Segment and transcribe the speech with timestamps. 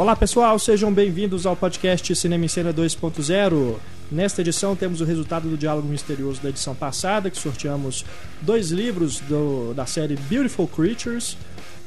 [0.00, 3.76] Olá pessoal, sejam bem-vindos ao podcast Cinema em Cena 2.0.
[4.10, 8.02] Nesta edição temos o resultado do diálogo misterioso da edição passada, que sorteamos
[8.40, 11.36] dois livros do, da série Beautiful Creatures.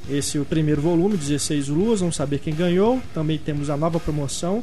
[0.08, 3.02] Esse é o primeiro volume, 16 luas, vamos saber quem ganhou.
[3.16, 4.62] Também temos a nova promoção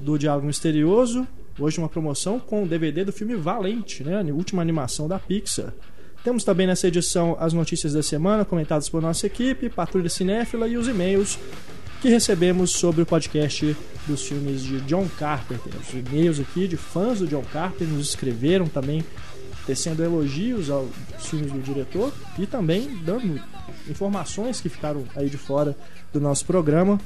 [0.00, 1.24] do Diálogo Misterioso.
[1.60, 4.20] Hoje uma promoção com o DVD do filme Valente, né?
[4.20, 5.72] A última animação da Pixar.
[6.24, 10.76] Temos também nessa edição as notícias da semana comentadas por nossa equipe, Patrulha Cinéfila e
[10.76, 11.38] os e-mails
[12.00, 15.72] que recebemos sobre o podcast dos filmes de John Carpenter.
[15.78, 19.04] Os e-mails aqui de fãs do John Carpenter nos escreveram também
[19.66, 23.40] tecendo elogios aos filmes do diretor e também dando
[23.88, 25.76] informações que ficaram aí de fora
[26.10, 26.98] do nosso programa.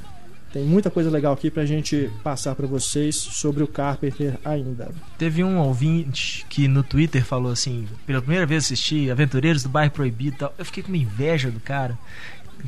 [0.52, 4.92] Tem muita coisa legal aqui pra gente passar para vocês sobre o Carpenter ainda.
[5.18, 9.90] Teve um ouvinte que no Twitter falou assim: pela primeira vez assisti Aventureiros do Bairro
[9.90, 10.54] Proibido tal.
[10.56, 11.98] Eu fiquei com uma inveja do cara.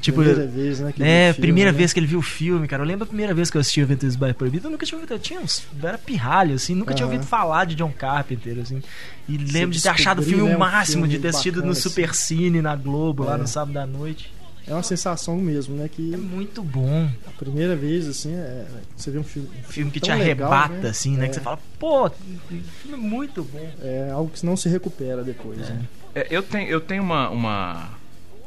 [0.00, 0.93] Tipo, primeira vez, né?
[1.01, 1.79] é, filme, primeira né?
[1.79, 2.82] vez que ele viu o filme, cara.
[2.82, 4.98] Eu lembro a primeira vez que eu assisti Aventuras do Bairro Proibido, eu nunca tinha
[4.98, 5.15] ouvido.
[5.15, 5.62] Eu tinha uns.
[5.80, 8.82] Eu era pirralho, assim, nunca tinha ouvido falar de John Carpenter, assim.
[9.29, 11.29] E Você lembro de ter achado o filme né, o máximo, um filme de ter
[11.29, 12.37] assistido no Super assim.
[12.37, 13.29] Cine, na Globo, é.
[13.29, 14.32] lá no sábado à noite.
[14.68, 15.88] É uma sensação mesmo, né?
[15.88, 17.09] Que é muito bom.
[17.26, 19.49] A primeira vez, assim, é, você vê um filme.
[19.60, 20.88] Um filme que te arrebata, legal, né?
[20.88, 21.26] assim, né?
[21.26, 21.28] É.
[21.28, 23.71] Que você fala, pô, filme é muito bom.
[23.80, 25.73] É algo que não se recupera depois, é.
[25.73, 25.82] né?
[26.16, 27.90] É, eu tenho, eu tenho uma, uma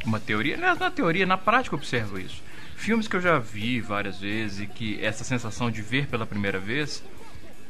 [0.06, 2.42] uma teoria, não é na teoria, na prática eu observo isso.
[2.76, 6.60] Filmes que eu já vi várias vezes e que essa sensação de ver pela primeira
[6.60, 7.04] vez,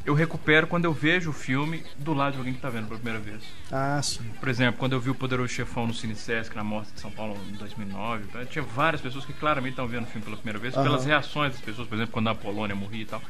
[0.06, 3.00] eu recupero quando eu vejo o filme do lado de alguém que está vendo pela
[3.00, 3.44] primeira vez.
[3.72, 4.24] Ah, sim.
[4.40, 7.12] Por exemplo, quando eu vi o Poderoso Chefão no Cine Sesc, na Mostra de São
[7.12, 10.76] Paulo em 2009, tinha várias pessoas que claramente estavam vendo o filme pela primeira vez,
[10.76, 10.84] uhum.
[10.84, 13.22] pelas reações das pessoas, por exemplo, quando a Polônia morria e tal.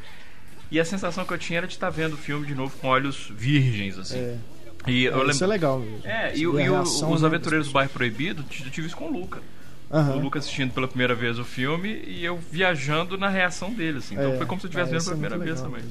[0.71, 2.87] E a sensação que eu tinha era de estar vendo o filme de novo com
[2.87, 4.19] olhos virgens, assim.
[4.19, 4.37] É.
[4.87, 5.31] E é, lembro...
[5.31, 6.01] Isso é legal mesmo.
[6.03, 9.41] É, e, e o, os Aventureiros do Bairro Proibido, eu tive isso com o Luca.
[9.91, 10.17] Uhum.
[10.17, 14.13] O Luca assistindo pela primeira vez o filme e eu viajando na reação dele, assim.
[14.13, 15.83] Então é, foi como se eu estivesse é, vendo pela é primeira vez também.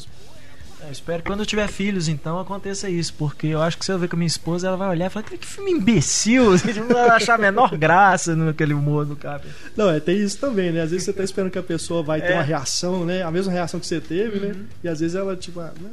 [0.86, 3.12] É, espero que quando eu tiver filhos, então, aconteça isso.
[3.14, 5.10] Porque eu acho que se eu ver com a minha esposa, ela vai olhar e
[5.10, 6.56] falar: que filme imbecil!
[6.56, 9.42] Você não vai achar a menor graça naquele humor do cara.
[9.76, 10.82] Não, é, tem isso também, né?
[10.82, 12.34] Às vezes você tá esperando que a pessoa vai ter é.
[12.34, 13.22] uma reação, né?
[13.24, 14.48] A mesma reação que você teve, né?
[14.48, 14.54] uhum.
[14.54, 14.64] né?
[14.84, 15.90] E às vezes ela, tipo, ah, né?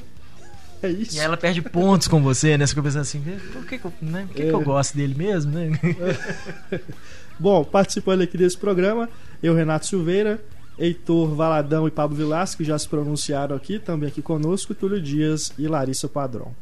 [0.81, 1.15] É isso.
[1.15, 2.65] E ela perde pontos com você, né?
[2.65, 3.21] Você fica pensando assim,
[3.53, 4.25] por que, que, eu, né?
[4.27, 4.45] por que, é.
[4.47, 5.71] que eu gosto dele mesmo, né?
[7.39, 9.09] Bom, participando aqui desse programa,
[9.43, 10.41] eu, Renato Silveira,
[10.77, 15.53] Heitor Valadão e Pablo Vilasco, que já se pronunciaram aqui, também aqui conosco, Túlio Dias
[15.57, 16.55] e Larissa Padrão.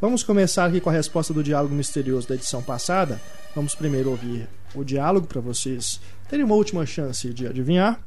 [0.00, 3.20] Vamos começar aqui com a resposta do diálogo misterioso da edição passada.
[3.54, 8.00] Vamos primeiro ouvir o diálogo para vocês terem uma última chance de adivinhar.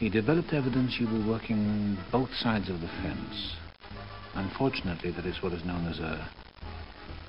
[0.00, 3.57] He developed evidence you were working both sides of the fence.
[4.34, 6.28] Unfortunately, there is what is known as a,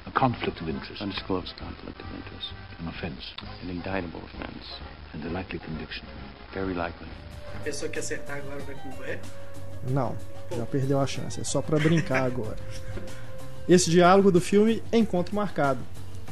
[0.05, 1.01] a conflict of interest.
[1.01, 2.53] Undisclosed conflict of interest.
[2.79, 3.33] An offense.
[3.63, 4.65] An indictable offense.
[5.13, 6.05] And a likely conviction.
[6.53, 7.07] Very likely.
[7.55, 9.19] A pessoa que acertar agora vai concorrer?
[9.89, 10.15] Não,
[10.55, 11.39] já perdeu a chance.
[11.39, 12.57] É só para brincar agora.
[13.67, 15.79] Esse diálogo do filme Encontro Marcado,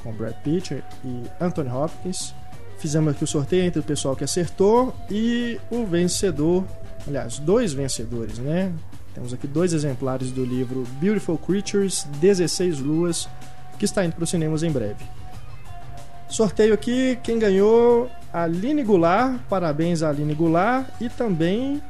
[0.03, 2.34] com Brad Pitt e Anthony Hopkins.
[2.79, 6.63] Fizemos aqui o sorteio entre o pessoal que acertou e o vencedor,
[7.07, 8.72] aliás, dois vencedores, né?
[9.17, 13.28] Temos aqui dois exemplares do livro Beautiful Creatures 16 Luas,
[13.79, 15.03] que está indo para os cinemas em breve.
[16.29, 18.11] Sorteio aqui, quem ganhou?
[18.31, 21.81] Aline Goulart, parabéns Aline Goulart e também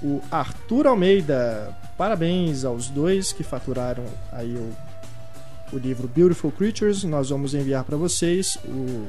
[0.00, 1.76] o Arthur Almeida.
[1.98, 4.72] Parabéns aos dois que faturaram aí o,
[5.74, 7.02] o livro Beautiful Creatures.
[7.02, 9.08] Nós vamos enviar para vocês o,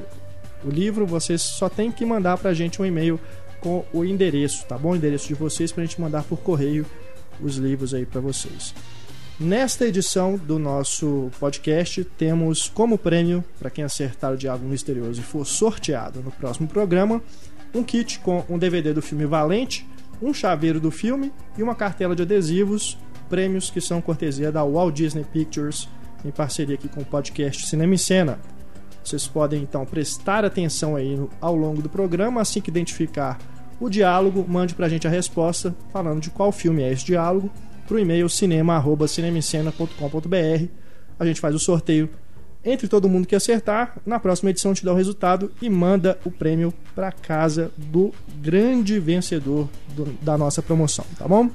[0.66, 1.06] o livro.
[1.06, 3.20] Vocês só tem que mandar para a gente um e-mail
[3.60, 4.90] com o endereço, tá bom?
[4.90, 6.84] O endereço de vocês para a gente mandar por correio
[7.40, 8.74] os livros aí para vocês.
[9.40, 15.24] Nesta edição do nosso podcast, temos como prêmio, para quem acertar o Diálogo Misterioso e
[15.24, 17.20] for sorteado no próximo programa,
[17.74, 19.88] um kit com um DVD do filme Valente,
[20.20, 22.96] um chaveiro do filme e uma cartela de adesivos,
[23.28, 25.88] prêmios que são cortesia da Walt Disney Pictures,
[26.24, 28.38] em parceria aqui com o podcast Cinema em Cena.
[29.02, 33.38] Vocês podem então prestar atenção aí ao longo do programa, assim que identificar
[33.80, 37.50] o diálogo, mande pra gente a resposta falando de qual filme é esse diálogo
[37.86, 40.66] pro e-mail cinema@cinemicena.com.br.
[41.18, 42.08] A gente faz o sorteio
[42.64, 43.98] entre todo mundo que acertar.
[44.06, 48.98] Na próxima edição te dá o resultado e manda o prêmio para casa do grande
[48.98, 51.50] vencedor do, da nossa promoção, tá bom?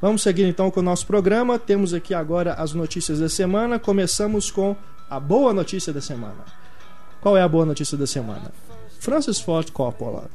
[0.00, 1.58] Vamos seguir então com o nosso programa.
[1.58, 3.78] Temos aqui agora as notícias da semana.
[3.78, 4.76] Começamos com
[5.08, 6.44] a boa notícia da semana.
[7.20, 8.52] Qual é a boa notícia da semana?
[9.00, 10.30] Francis Ford Coppola.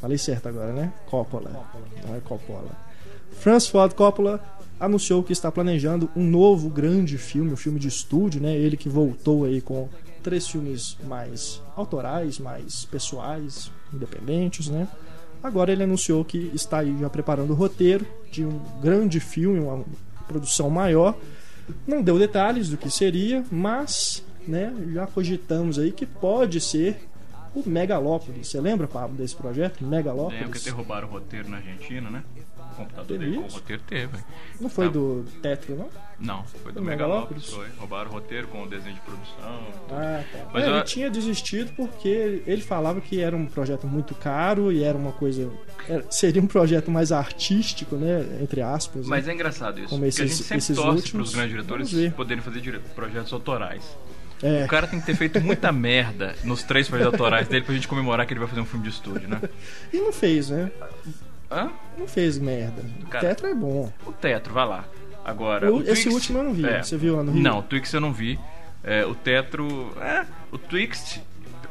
[0.00, 0.92] Falei certo agora, né?
[1.06, 1.50] Coppola.
[1.50, 1.84] Coppola.
[2.06, 2.70] Não é Coppola.
[3.38, 4.42] Francis Ford Coppola
[4.78, 8.54] anunciou que está planejando um novo grande filme, um filme de estúdio, né?
[8.54, 9.88] Ele que voltou aí com
[10.22, 14.86] três filmes mais autorais, mais pessoais, independentes, né?
[15.44, 19.84] Agora ele anunciou que está aí já preparando o roteiro de um grande filme, uma
[20.26, 21.14] produção maior.
[21.86, 26.96] Não deu detalhes do que seria, mas né, já cogitamos aí que pode ser
[27.54, 28.48] o Megalópolis.
[28.48, 29.84] Você lembra, Pablo, desse projeto?
[29.84, 30.40] Megalópolis?
[30.40, 32.24] Lembra que derrubaram o roteiro na Argentina, né?
[32.74, 34.18] O computador dele com o roteiro teve.
[34.60, 34.92] Não foi Tá.
[34.92, 35.88] do Tetro, não?
[36.18, 37.48] Não, foi do Do Megalópolis.
[37.50, 37.66] Foi.
[37.78, 39.58] Roubaram o roteiro com o desenho de produção.
[39.88, 39.94] tudo.
[39.94, 40.38] Ah, tá.
[40.52, 44.72] Mas É, eu- Ele tinha desistido porque ele falava que era um projeto muito caro
[44.72, 45.50] e era uma coisa.
[45.88, 48.38] era- seria um projeto mais artístico, né?
[48.40, 49.06] Entre aspas.
[49.06, 49.32] Mas né?
[49.32, 49.88] é engraçado isso.
[49.90, 52.80] Como porque a esses- gente sempre esses torce últimos, pros grandes diretores poderem fazer dire-
[52.94, 53.84] projetos autorais.
[54.42, 57.74] É, O cara tem que ter feito muita merda nos três projetos autorais dele pra
[57.74, 59.40] gente comemorar que ele vai fazer um filme de estúdio, né?
[59.92, 60.70] E não fez, né?
[61.54, 61.70] Hã?
[61.96, 62.82] Não fez merda.
[63.02, 63.92] O Cara, Tetro é bom.
[64.06, 64.84] O Tetro, vai lá.
[65.24, 66.66] Agora, O- o esse Twixt- último eu não vi.
[66.66, 66.82] é.
[66.82, 67.42] Você viu lá no Rio?
[67.42, 68.38] Não, o Twix eu não vi.
[68.82, 69.92] É, o Tetro.
[70.00, 71.22] É, o Twixt.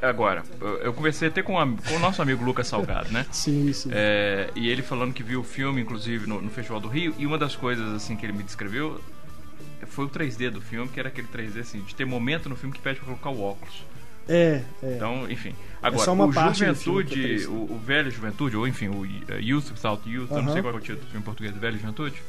[0.01, 3.25] Agora, eu, eu conversei até com, a- com o nosso amigo Lucas Salgado, né?
[3.31, 3.89] Sim, sim.
[3.93, 7.25] É, e ele falando que viu o filme, inclusive, no, no Festival do Rio, e
[7.25, 8.99] uma das coisas assim que ele me descreveu
[9.87, 12.73] foi o 3D do filme, que era aquele 3D assim, de ter momento no filme
[12.75, 13.83] que pede pra colocar o óculos.
[14.27, 14.95] É, é.
[14.95, 15.53] Então, enfim.
[15.81, 17.47] Agora, só uma o é Juventude, 3D.
[17.47, 20.73] o, o Velho Juventude, ou enfim, o eh, Youth Without Youth, eu não sei qual
[20.73, 22.21] é o título do filme em português, Velho Juventude.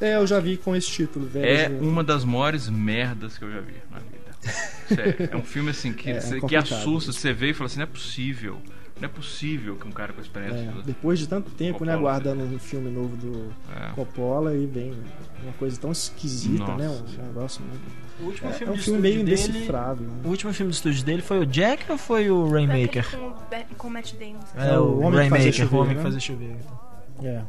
[0.00, 1.46] É, eu já vi com esse título, velho.
[1.46, 4.20] É uma das maiores merdas que eu já vi na vida.
[4.88, 7.76] Sério, é um filme assim que, É, é que assusta, você vê e fala assim,
[7.76, 8.62] não é possível.
[9.00, 10.58] Não é possível que um cara com experiência.
[10.78, 13.92] É, depois de tanto tempo, né, Coppola, aguardando um filme novo do É.
[13.94, 14.92] Coppola e vem
[15.42, 16.76] uma coisa tão esquisita, Nossa.
[16.76, 16.88] né?
[17.22, 18.00] Um negócio muito...
[18.20, 20.06] O último É, filme é um filme meio estúdio dele- indecifrável.
[20.06, 20.12] né?
[20.24, 23.10] O último filme de estúdio dele foi o Jack ou foi o Rainmaker?
[23.10, 24.40] Com, o Be- com o Matt Damon.
[24.56, 25.94] É, o Homem que Rainmaker, Chover, o Homem né?
[25.96, 26.56] que fazia chover.
[27.22, 27.42] É.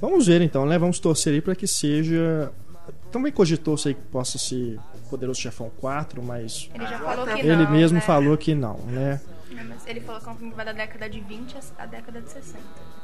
[0.00, 0.78] Vamos ver então, né?
[0.78, 2.52] Vamos torcer aí para que seja.
[3.10, 4.78] Também cogitou-se aí que possa ser
[5.10, 7.70] Poderoso Chefão 4, mas Ele já falou que ele não.
[7.72, 8.00] mesmo né?
[8.00, 9.20] falou que não, né?
[9.50, 11.86] Não, mas ele falou que é um filme que vai da década de 20 à
[11.86, 12.58] década de 60.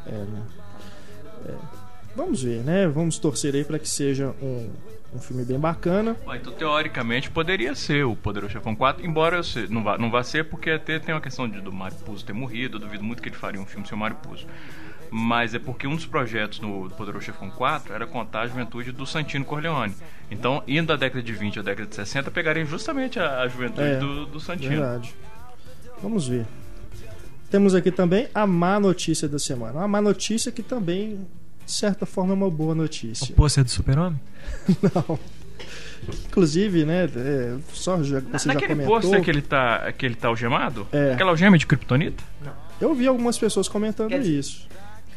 [0.07, 0.43] É, né?
[1.47, 1.55] É.
[2.17, 2.89] Vamos ver, né?
[2.89, 4.69] Vamos torcer aí para que seja um,
[5.15, 6.17] um filme bem bacana.
[6.25, 10.11] Bom, então, teoricamente, poderia ser o Poderoso Chefão 4, embora eu sei, não, vá, não
[10.11, 13.05] vá ser, porque até tem uma questão de, do Mário Puzo ter morrido, eu duvido
[13.05, 14.47] muito que ele faria um filme sem o Mário Puzo.
[15.13, 19.05] Mas é porque um dos projetos no Poderoso Chefão 4 era contar a juventude do
[19.05, 19.95] Santino Corleone.
[20.31, 23.89] Então, indo da década de 20 à década de 60, pegaria justamente a, a juventude
[23.89, 24.71] É, do, do Santino.
[24.71, 25.15] Verdade.
[26.03, 26.47] Vamos ver.
[27.51, 29.73] Temos aqui também a má notícia da semana.
[29.81, 31.27] Uma má notícia que também,
[31.67, 33.35] de certa forma, é uma boa O notícia.
[33.35, 34.21] pôster do Super-Homem?
[34.95, 35.19] Não.
[36.29, 37.05] Inclusive, né?
[37.15, 39.01] é, só já, Na- você já Naquele comentou.
[39.01, 40.87] pôster que ele tá, que ele tá algemado?
[40.93, 41.13] É.
[41.13, 42.23] Aquela algema de Kryptonita?
[42.81, 44.67] Eu vi algumas pessoas comentando dizer, isso.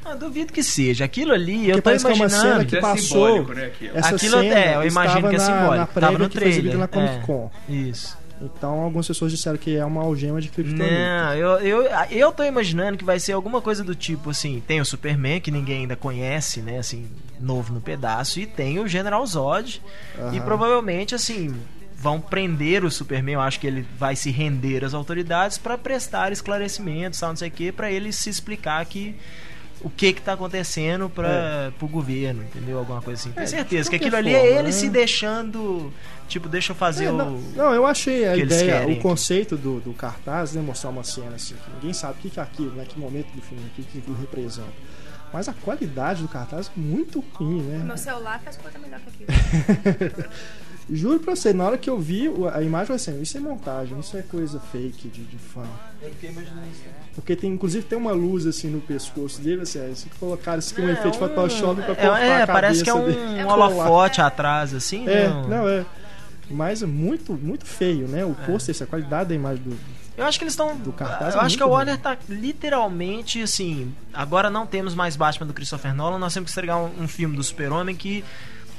[0.04, 1.06] Ah, duvido que seja.
[1.06, 2.66] Aquilo ali, eu Porque tô parece que é uma cena imaginando.
[2.70, 3.28] que É passou.
[3.28, 3.92] simbólico, né, aquilo.
[3.98, 5.70] Essa Aquilo cena é, eu imagino que é na- simbólico.
[5.70, 6.78] Na Tava prévia no que foi trailer.
[6.78, 7.20] na Comic é.
[7.20, 7.52] Con.
[7.70, 8.18] Isso.
[8.44, 10.84] Então algumas pessoas disseram que é uma algema de Kryptonita.
[10.84, 14.82] Não, eu, eu, eu tô imaginando que vai ser alguma coisa do tipo assim: tem
[14.82, 16.80] o Superman, que ninguém ainda conhece, né?
[16.80, 17.08] Assim,
[17.40, 19.82] novo no pedaço, e tem o General Zod.
[20.16, 20.42] E Aham.
[20.42, 21.56] provavelmente, assim,
[21.96, 23.36] vão prender o Superman.
[23.36, 27.48] Eu acho que ele vai se render às autoridades pra prestar esclarecimentos, tal, não sei
[27.48, 29.16] o que, pra ele se explicar que.
[29.84, 32.80] O que que tá acontecendo para pro governo, entendeu?
[32.80, 33.32] Alguma coisa assim.
[33.34, 34.72] Tenho É, certeza que aquilo ali é forma, ele né?
[34.72, 35.92] se deixando.
[36.28, 37.18] Tipo, deixa eu fazer É, o.
[37.18, 40.62] não, não, eu achei a ideia, querem o conceito do, do cartaz, né?
[40.62, 42.86] Mostrar uma cena assim, que ninguém sabe o que que é aquilo, né?
[42.88, 44.70] Que momento do filme, o que, que aquilo representa.
[45.34, 47.84] Mas a qualidade do cartaz é muito ruim, né?
[47.84, 50.26] Meu celular faz coisa melhor que aquilo.
[50.90, 53.40] Juro pra você, na hora que eu vi a imagem, eu falei assim, isso é
[53.40, 55.66] montagem, isso é coisa fake de, de fã.
[56.02, 56.84] Eu fiquei imaginando isso.
[57.16, 60.82] Porque tem, inclusive tem uma luz assim no pescoço dele, assim, se colocaram isso aqui
[60.82, 63.06] um É, efeito de um- Photoshop pra é, cortar é, a parece que é um,
[63.06, 63.44] dele.
[63.44, 65.08] um holofote atrás, assim.
[65.08, 65.46] É, né?
[65.48, 65.86] não, é.
[66.50, 68.26] Mas é muito, muito feio, né?
[68.26, 69.78] O pôster, essa qualidade da imagem do.
[70.18, 70.76] Eu acho que eles estão.
[70.76, 73.94] Do cartaz Eu é acho que a muito Warner tá literalmente assim.
[74.14, 77.36] Agora não temos mais Batman do Christopher Nolan, nós temos que entregar um, um filme
[77.36, 78.24] do Super-Homem que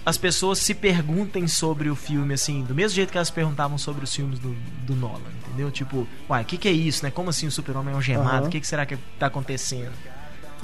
[0.04, 4.04] as pessoas se perguntem sobre o filme, assim, do mesmo jeito que elas perguntavam sobre
[4.04, 4.54] os filmes do,
[4.86, 5.70] do Nolan, entendeu?
[5.70, 7.10] Tipo, uai, o que, que é isso, né?
[7.10, 8.28] Como assim o Super-Homem é um gemado?
[8.28, 8.50] O Aham.
[8.50, 9.92] que, que será que tá acontecendo?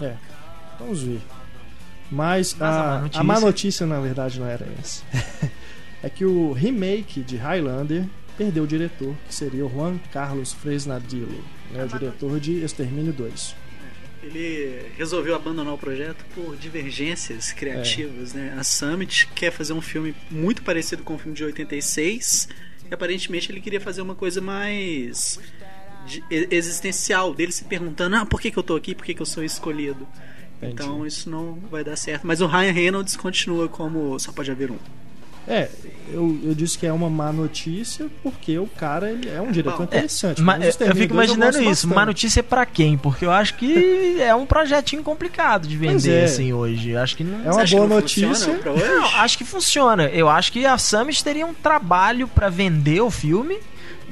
[0.00, 0.14] É.
[0.78, 1.20] Vamos ver.
[2.10, 5.02] Mas, Mas a má a, notícia- a má notícia, na verdade, não era essa.
[6.02, 8.04] é que o remake de Highlander
[8.36, 13.54] perdeu o diretor, que seria o Juan Carlos Fresnadillo, né, o diretor de Extermínio 2.
[14.22, 18.54] Ele resolveu abandonar o projeto por divergências criativas, né?
[18.58, 22.48] A Summit quer fazer um filme muito parecido com o filme de 86
[22.90, 25.40] e aparentemente ele queria fazer uma coisa mais
[26.06, 29.22] de- existencial, dele se perguntando, ah, por que, que eu tô aqui, por que, que
[29.22, 30.06] eu sou escolhido?
[30.58, 30.72] Entendi.
[30.74, 32.26] Então isso não vai dar certo.
[32.26, 34.78] Mas o Ryan Reynolds continua como Só Pode Haver Um.
[35.48, 35.68] É,
[36.12, 39.78] eu, eu disse que é uma má notícia porque o cara ele é um diretor
[39.78, 40.42] Bom, interessante.
[40.42, 41.86] Os eu fico imaginando gosto isso.
[41.86, 41.94] bastante.
[41.94, 42.98] Má notícia pra quem?
[42.98, 46.24] Porque eu acho que é um projetinho complicado de vender é.
[46.24, 46.90] assim hoje.
[46.90, 47.44] Eu acho que não.
[47.44, 48.60] É uma boa notícia.
[48.64, 50.04] Não, acho que funciona.
[50.08, 53.58] Eu acho que a Summit teria um trabalho pra vender o filme.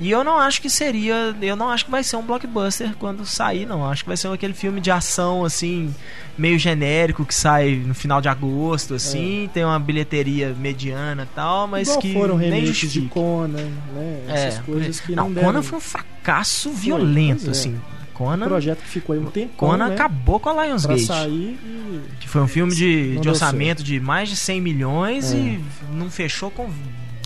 [0.01, 1.35] E eu não acho que seria.
[1.43, 3.85] Eu não acho que vai ser um blockbuster quando sair, não.
[3.85, 5.93] Acho que vai ser aquele filme de ação, assim,
[6.37, 11.67] meio genérico, que sai no final de agosto, assim, tem uma bilheteria mediana e tal,
[11.67, 11.91] mas É.
[11.91, 13.01] Igual que foram remakes de.
[13.03, 14.23] Conan, né?
[14.29, 15.47] Essas É, coisas que não, não, deram.
[15.49, 17.61] Conan foi um fracasso violento, pois é.
[17.61, 17.75] assim.
[17.75, 17.81] um
[18.15, 19.53] Conan, projeto que ficou aí um tempo.
[19.57, 19.95] Conan né?
[19.95, 21.07] acabou com a Pra Lionsgate.
[21.07, 22.01] sair e.
[22.21, 25.37] Que foi um filme de, de orçamento de mais de 100 milhões É.
[25.37, 25.61] e
[25.93, 26.69] não fechou com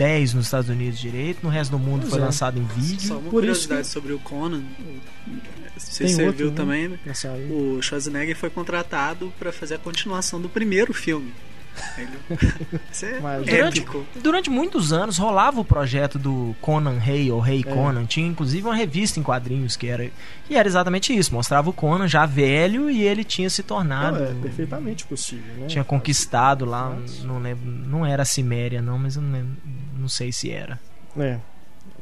[0.03, 1.41] 10 nos Estados Unidos direito.
[1.43, 2.25] No resto do mundo Pois foi é.
[2.25, 3.09] lançado em vídeo.
[3.09, 4.63] Só uma Por isso curiosidade que- sobre o Conan.
[5.77, 6.57] Se você outro, viu né?
[6.57, 6.99] também, né?
[7.51, 11.33] O Schwarzenegger foi contratado pra fazer a continuação do primeiro filme.
[11.99, 12.11] Ele...
[12.91, 14.05] Isso é Mas- épico.
[14.23, 17.71] Durante muitos anos rolava o projeto do Conan Rei ou Rei É.
[17.71, 18.05] Conan.
[18.07, 20.11] Tinha inclusive uma revista em quadrinhos que era,
[20.47, 21.35] que era exatamente isso.
[21.35, 24.19] Mostrava o Conan já velho e ele tinha se tornado.
[24.19, 25.67] Não, é perfeitamente possível, né?
[25.67, 29.57] Tinha conquistado lá, Mas- não lembro, não era a Ciméria não, mas eu não, lembro,
[29.99, 30.79] não sei se era.
[31.19, 31.39] É.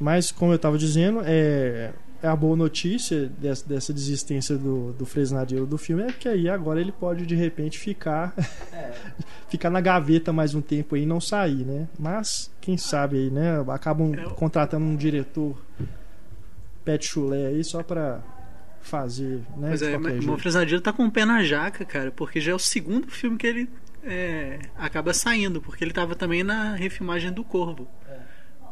[0.00, 1.90] Mas, como eu estava dizendo, é
[2.22, 6.80] a boa notícia dessa, dessa desistência do, do Fresnadillo do filme é que aí agora
[6.80, 8.34] ele pode de repente ficar
[9.48, 11.88] ficar na gaveta mais um tempo aí e não sair, né?
[11.98, 13.64] Mas, quem sabe aí, né?
[13.68, 15.56] Acabam É contratando um diretor
[16.84, 18.20] pet chulé aí só pra
[18.80, 19.70] fazer, né?
[19.70, 20.38] Mas de é, qualquer o.
[20.38, 23.46] Fresnadillo tá com o pé na jaca, cara, porque já é o segundo filme que
[23.46, 23.68] ele
[24.02, 27.86] é, acaba saindo, porque ele tava também na refilmagem do Corvo.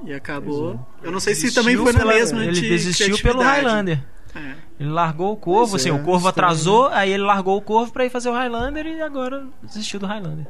[0.05, 0.79] E acabou.
[1.03, 3.43] Eu não sei se também foi na pela- mesma Ele de desistiu pelo.
[3.43, 4.05] Highlander.
[4.35, 4.55] É.
[4.79, 7.93] Ele largou o Corvo, Pois assim, é, o Corvo atrasou, aí ele largou o Corvo
[7.93, 10.47] pra ir fazer o Highlander e agora desistiu do Highlander.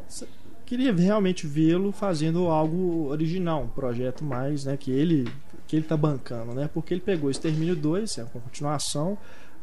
[0.67, 5.27] queria realmente vê-lo fazendo algo original, um projeto mais, né, que ele
[5.67, 6.69] que ele tá bancando, né?
[6.73, 9.17] Porque ele pegou Extermínio 2, é uma continuação,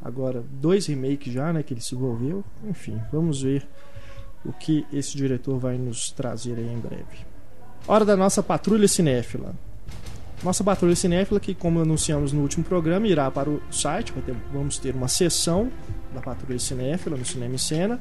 [0.04, 2.44] agora dois remakes já, né, que ele se envolveu.
[2.64, 3.68] Enfim, vamos ver
[4.46, 7.26] o que esse diretor vai nos trazer aí em breve.
[7.88, 9.54] Hora da nossa patrulha cinéfila.
[10.46, 14.14] Nossa patrulha cinéfila, que como anunciamos no último programa, irá para o site.
[14.14, 15.72] ter- vamos ter uma sessão
[16.14, 18.00] da patrulha cinéfila no Cinema em Cena.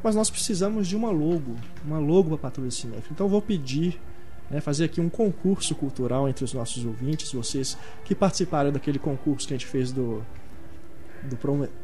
[0.00, 3.08] Mas nós precisamos de uma logo, uma logo para a patrulha cinéfila.
[3.10, 4.00] Então eu vou pedir,
[4.48, 9.48] né, fazer aqui um concurso cultural entre os nossos ouvintes, vocês que participaram daquele concurso
[9.48, 10.24] que a gente fez do
[11.22, 11.36] do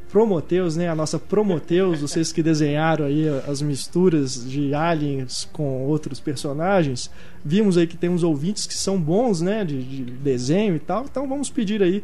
[0.08, 0.88] Promoteus, né?
[0.88, 7.10] A nossa Promoteus, vocês que desenharam aí as misturas de aliens com outros personagens,
[7.44, 9.64] vimos aí que tem uns ouvintes que são bons, né?
[9.64, 11.04] De, de desenho e tal.
[11.04, 12.02] Então vamos pedir aí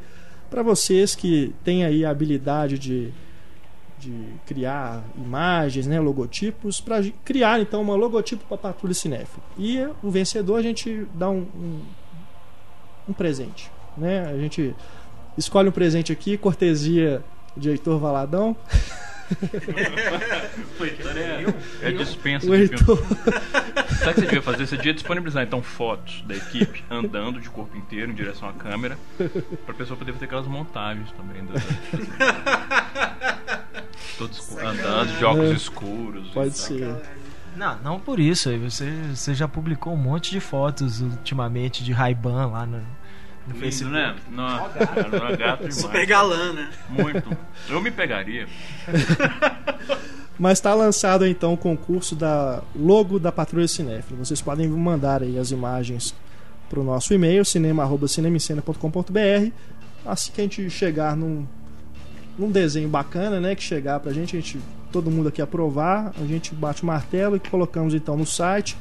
[0.51, 3.11] para vocês que têm aí a habilidade de,
[3.99, 4.13] de
[4.47, 5.99] criar imagens, né?
[5.99, 9.43] Logotipos, para criar então uma logotipo para Patrulha Cinéfila.
[9.59, 11.81] E o vencedor a gente dá um, um,
[13.09, 14.27] um presente, né?
[14.27, 14.75] A gente
[15.37, 17.23] escolhe um presente aqui, cortesia
[17.57, 18.57] de Heitor Valadão.
[21.81, 22.81] É dispensa O de filme.
[22.81, 22.99] Heitor,
[23.99, 24.67] Sabe o que você devia fazer?
[24.67, 28.99] Você devia disponibilizar então fotos da equipe andando de corpo inteiro em direção à câmera,
[29.65, 31.43] pra pessoa poder ter aquelas montagens também.
[31.45, 31.53] Do...
[34.19, 35.55] Todos andando, de óculos É.
[35.55, 36.29] escuros.
[36.29, 36.95] pode ser.
[37.57, 38.49] Não, não por isso.
[38.49, 42.83] aí Você, você já publicou um monte de fotos ultimamente de Ray-Ban lá no,
[43.47, 43.95] no Lindo, Facebook.
[43.95, 44.15] né?
[45.33, 45.77] É gato demais.
[45.77, 46.71] Super galã, né?
[46.89, 47.37] Muito.
[47.69, 48.47] Eu me pegaria.
[50.39, 54.25] Mas está lançado então o concurso da logo da Patrulha Cinéfila.
[54.25, 56.15] Vocês podem mandar aí as imagens
[56.69, 59.53] para o nosso e-mail, cinema.cinemicena.com.br.
[60.05, 61.47] Assim que a gente chegar num,
[62.39, 63.55] num desenho bacana, né?
[63.55, 64.59] Que chegar pra gente, a gente,
[64.91, 68.77] todo mundo aqui aprovar, a gente bate o martelo e colocamos então no site.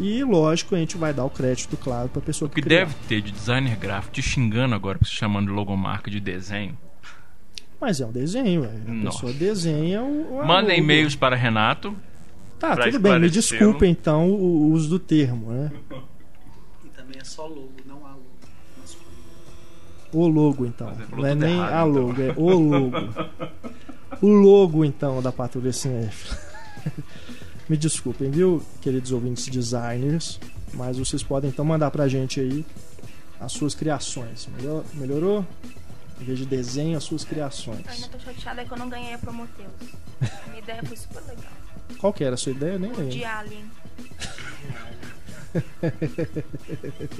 [0.00, 2.80] E lógico, a gente vai dar o crédito, claro, para a pessoa O que criar.
[2.80, 6.76] deve ter de designer gráfico te xingando agora, se chamando de logomarca de desenho.
[7.80, 8.82] Mas é um desenho, velho.
[8.88, 9.18] a Nossa.
[9.18, 10.42] pessoa desenha o.
[10.46, 11.94] Manda e-mails para Renato.
[12.58, 15.70] Tá, pra tudo bem, me desculpe então o uso do termo, né?
[16.84, 18.22] E também é só logo, não há logo.
[18.78, 19.12] masculino.
[20.12, 20.94] O logo, então.
[20.94, 22.06] Falou Não é nem errado, a então.
[22.06, 22.96] logo, é o logo.
[24.20, 26.38] o logo, então, da Patrulha Cinéfila.
[27.70, 30.40] Me desculpem, viu, queridos ouvintes designers,
[30.74, 32.66] mas vocês podem então mandar pra gente aí
[33.38, 34.48] as suas criações.
[34.56, 35.46] Melhor- melhorou?
[36.20, 37.86] Em vez de desenho, as suas Eu criações.
[37.88, 39.70] ainda tô chateada que eu não ganhei a Prometheus.
[40.48, 41.52] Minha ideia foi super legal.
[41.98, 42.76] Qual que era a sua ideia?
[42.76, 43.24] Nem De lembro.
[43.28, 43.64] Alien.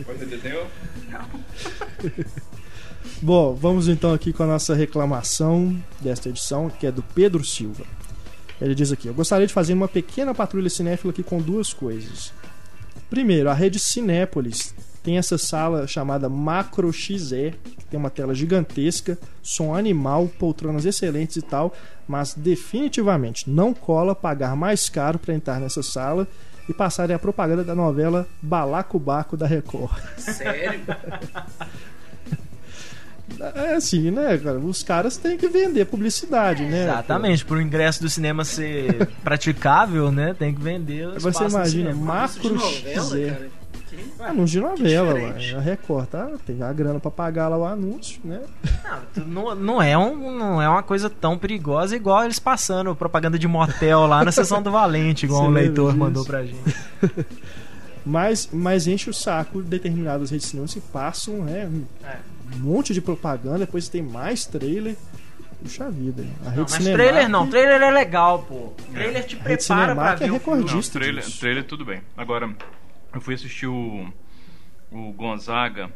[0.07, 0.66] Você desenhou?
[3.23, 7.85] Bom, vamos então aqui com a nossa reclamação desta edição, que é do Pedro Silva.
[8.61, 12.33] Ele diz aqui: Eu gostaria de fazer uma pequena patrulha cinéfila aqui com duas coisas.
[13.09, 19.19] Primeiro, a rede Cinépolis tem essa sala chamada Macro XE, que tem uma tela gigantesca,
[19.43, 21.75] som animal, poltronas excelentes e tal,
[22.07, 26.29] mas definitivamente não cola pagar mais caro para entrar nessa sala
[26.69, 30.00] e passarem a propaganda da novela Balacobaco da Record.
[30.19, 30.81] Sério?
[33.54, 34.58] É assim, né, cara?
[34.58, 36.82] Os caras têm que vender publicidade, né?
[36.84, 40.34] Exatamente, para o ingresso do cinema ser praticável, né?
[40.38, 41.08] Tem que vender.
[41.18, 43.16] Você imagina, Macro novela?
[43.16, 43.60] Que-
[44.20, 45.54] Anúncio de novela, ué.
[45.56, 48.40] A Record tá, tem a grana pra pagar lá o anúncio, né?
[49.26, 53.49] Não, não, é um, não é uma coisa tão perigosa igual eles passando propaganda de
[53.49, 55.99] motel lá na sessão do Valente, igual Você o leitor disso?
[55.99, 56.76] mandou pra gente.
[58.04, 61.70] Mas, mas enche o saco determinadas redes de cinema se passam, né?
[62.52, 62.59] Um É.
[62.59, 64.97] monte de propaganda, depois tem mais trailer.
[65.62, 66.23] Puxa vida.
[66.45, 68.73] A rede Não, mas Cinemark- trailer não, trailer é legal, pô.
[68.92, 70.33] Trailer te rede prepara pra é ver filme.
[70.38, 70.73] recordista.
[70.75, 70.92] Não, disso.
[70.92, 72.00] trailer, trailer tudo bem.
[72.16, 72.50] Agora,
[73.12, 74.11] eu fui assistir o,
[74.90, 75.90] o Gonzaga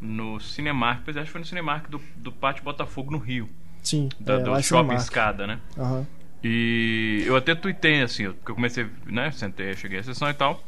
[0.00, 3.48] no Cinemark, pois acho que foi no Cinemark do, do Pátio Botafogo no Rio,
[3.82, 5.00] Sim, da, é, do é Shopping Cinemark.
[5.00, 5.58] Escada, né?
[5.78, 6.06] Aham.
[6.44, 9.30] E eu até tuitei assim, porque eu comecei, né?
[9.30, 10.62] Sentei, cheguei à sessão e tal.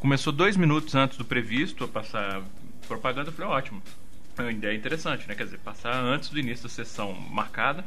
[0.00, 2.42] Começou dois minutos antes do previsto a passar
[2.86, 3.82] propaganda, eu falei, ótimo.
[4.38, 5.34] É uma ideia interessante, né?
[5.34, 7.84] Quer dizer, passar antes do início da sessão marcada,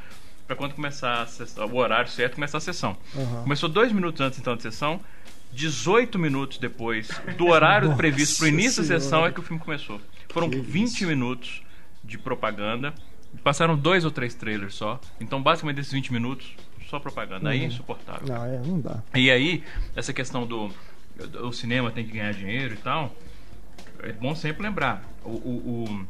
[0.47, 2.97] para quando começar a sessão, o horário certo começar a sessão.
[3.15, 3.43] Aham.
[3.43, 4.99] Começou dois minutos antes então da sessão,
[5.51, 9.01] 18 minutos depois do horário previsto para o início da Senhora.
[9.03, 10.01] sessão é que o filme começou.
[10.29, 11.07] Foram Que 20 isso.
[11.07, 11.61] minutos
[12.03, 12.93] de propaganda.
[13.43, 14.99] Passaram dois ou três trailers só.
[15.19, 16.55] Então, basicamente, desses 20 minutos,
[16.89, 17.49] só propaganda.
[17.51, 18.27] Aí é insuportável.
[18.27, 19.03] Não, é, não dá.
[19.13, 19.63] E aí,
[19.95, 20.71] essa questão do
[21.43, 23.13] o cinema tem que ganhar dinheiro e tal,
[24.01, 25.03] é bom sempre lembrar.
[25.23, 26.07] O, o- o-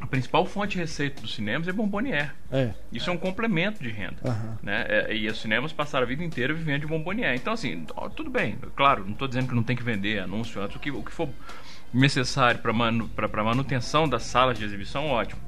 [0.00, 2.34] a principal fonte de receita dos cinemas é Bombonier.
[2.52, 2.70] É.
[2.92, 4.16] Isso é um complemento de renda.
[4.24, 4.58] Aham.
[4.62, 4.84] Né?
[4.88, 7.34] É, e os cinemas passaram a vida inteira vivendo de Bombonier.
[7.34, 8.58] Então, assim, tudo bem.
[8.76, 10.76] Claro, não estou dizendo que não tem que vender anúncio antes.
[10.76, 11.28] O que, o que for
[11.92, 15.40] necessário para manu, pra- pra manutenção das salas de exibição, ótimo.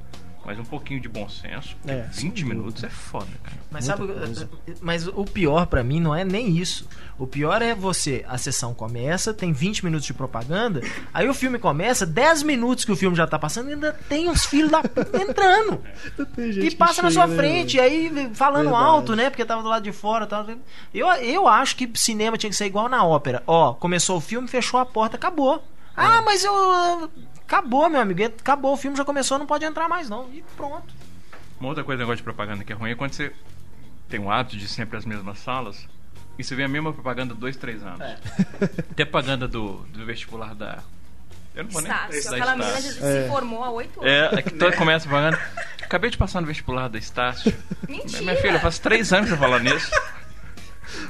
[0.49, 1.75] Mas um pouquinho de bom senso.
[1.75, 2.55] porque É, sem 20 dúvida.
[2.59, 3.55] minutos é foda, cara.
[3.69, 4.49] Mas Muita sabe, coisa.
[4.81, 6.87] mas o pior pra mim não é nem isso.
[7.19, 10.81] O pior é você, a sessão começa, tem 20 minutos de propaganda,
[11.13, 14.43] aí o filme começa, 10 minutos que o filme já tá passando, ainda tem uns
[14.47, 15.83] filhos da puta entrando.
[16.35, 18.17] Tem gente E que passa na sua né, frente, velho?
[18.19, 18.83] aí falando Verdade.
[18.85, 19.29] alto, né?
[19.29, 20.25] Porque tava do lado de fora.
[20.25, 20.47] Tal.
[20.91, 23.43] Eu, eu acho que cinema tinha que ser igual na ópera.
[23.45, 25.57] Ó, começou o filme, fechou a porta, acabou.
[25.57, 26.01] É.
[26.01, 27.09] Ah, mas eu.
[27.49, 28.23] Acabou, meu amigo.
[28.23, 30.29] Acabou, o filme já começou, não pode entrar mais, não.
[30.31, 30.93] E pronto.
[31.59, 33.33] Uma outra coisa, negócio de propaganda que é ruim é quando você
[34.07, 35.87] tem o hábito de ir sempre as mesmas salas
[36.37, 38.01] e você vê a mesma propaganda dois, três anos.
[38.01, 38.17] É.
[38.91, 40.83] Até propaganda do, do vestibular da.
[41.55, 41.91] Eu não vou nem.
[41.91, 42.29] Estácio.
[42.29, 44.11] da Aquela menina já se formou há oito anos.
[44.11, 45.39] É, é que toda começa a propaganda.
[45.81, 47.51] Acabei de passar no vestibular da Estácio.
[47.87, 48.21] Mentira!
[48.21, 49.89] Minha filha, faz três anos que eu falo nisso.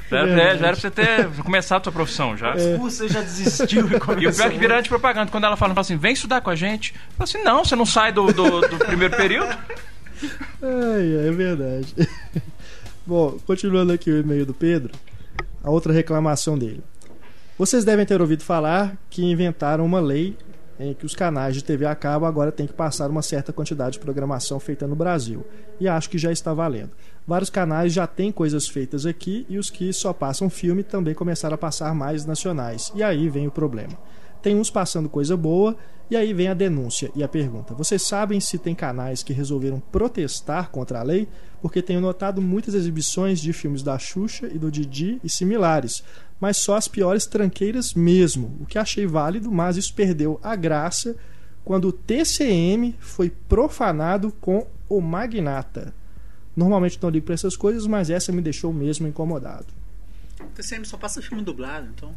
[0.09, 2.53] Já, era- já era pra você ter começado a tua profissão já.
[2.79, 4.31] Você já desistiu e E o começou.
[4.31, 5.31] pior é que vira de propaganda.
[5.31, 6.93] Quando ela fala, fala assim, vem estudar com a gente.
[6.93, 9.55] Eu falo assim, não, você não sai do, do, do primeiro período.
[10.61, 11.95] Ai, é verdade.
[13.05, 14.91] Bom, continuando aqui o e-mail do Pedro,
[15.63, 16.83] a outra reclamação dele.
[17.57, 20.37] Vocês devem ter ouvido falar que inventaram uma lei
[20.79, 23.93] em que os canais de TV a cabo agora têm que passar uma certa quantidade
[23.93, 25.45] de programação feita no Brasil.
[25.79, 26.91] E acho que já está valendo.
[27.27, 31.55] Vários canais já têm coisas feitas aqui e os que só passam filme também começaram
[31.55, 32.91] a passar mais nacionais.
[32.95, 33.97] E aí vem o problema.
[34.41, 35.75] Tem uns passando coisa boa
[36.09, 39.79] e aí vem a denúncia e a pergunta: vocês sabem se tem canais que resolveram
[39.79, 41.27] protestar contra a lei?
[41.61, 46.03] Porque tenho notado muitas exibições de filmes da Xuxa e do Didi e similares,
[46.39, 51.15] mas só as piores tranqueiras mesmo, o que achei válido, mas isso perdeu a graça
[51.63, 55.93] quando o TCM foi profanado com o Magnata.
[56.55, 59.67] Normalmente não ligo para essas coisas, mas essa me deixou mesmo incomodado.
[60.41, 62.15] O TCM só passa filme dublado, então.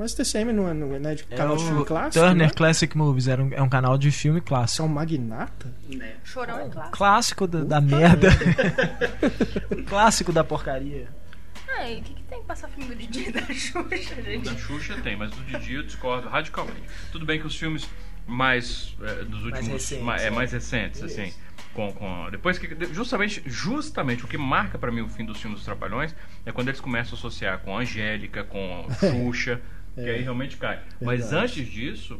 [0.00, 2.24] Mas o TCM não é, não é de É canal de filme clássico?
[2.24, 2.54] Turner né?
[2.54, 4.78] Classic Movies, era um, é um canal de filme clássico.
[4.78, 5.74] São Magnata?
[5.94, 6.14] Né?
[6.24, 6.96] Chorão é clássico.
[6.96, 8.28] Clássico da, da merda.
[9.86, 11.06] clássico da porcaria.
[11.68, 14.50] Ah, e o que, que tem que passar filme do Didi e da Xuxa, gente?
[14.50, 16.82] Da Xuxa tem, mas do Didi eu discordo radicalmente.
[17.12, 17.86] Tudo bem que os filmes
[18.26, 20.30] mais eh, dos últimos recentes, ma- é, é.
[20.30, 21.32] mais recentes, assim,
[21.74, 25.58] com, com depois que justamente justamente o que marca pra mim o fim dos filmes
[25.58, 26.14] dos Trapalhões
[26.46, 29.60] é quando eles começam a associar com Angélica, com Xuxa,
[29.94, 30.80] que aí realmente cai.
[31.00, 31.44] Mas Verdade.
[31.44, 32.18] antes disso,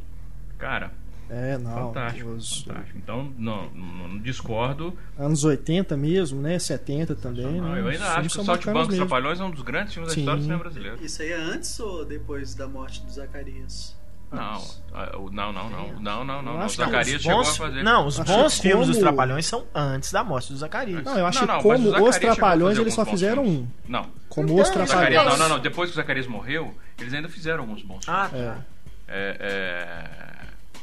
[0.59, 0.93] cara,
[1.29, 1.73] É, não.
[1.73, 2.99] fantástico, os fantástico.
[2.99, 4.97] Então não, não, não discordo.
[5.17, 6.59] anos 80 mesmo, né?
[6.59, 7.61] 70 também.
[7.61, 7.81] Não, né?
[7.81, 8.45] eu ainda acho que o
[8.89, 9.07] dos mesmo.
[9.07, 10.21] Trapalhões é um dos grandes filmes da Sim.
[10.21, 10.99] história do cinema brasileiro.
[11.05, 13.97] Isso aí é antes ou depois da morte do Zacarias?
[14.33, 14.63] Não,
[14.95, 16.43] ah, não, não, não, não, não, não.
[16.43, 16.57] Não.
[16.57, 17.83] O acho que Zacarias Os chegou a bons, fazer.
[17.83, 21.03] não, os bons filmes dos Trapalhões são antes da morte do Zacarias.
[21.05, 23.67] Não, eu acho Não, que não, como Os a Trapalhões eles só fizeram um.
[23.89, 24.07] Não.
[24.29, 25.39] Como Então, Os O Zacarias, Trapalhões.
[25.39, 25.63] não, não, não.
[25.63, 28.09] Depois que o Zacarias morreu, eles ainda fizeram alguns bons filmes.
[28.09, 28.37] Ah, tá.
[28.37, 28.81] É.
[29.13, 29.37] É,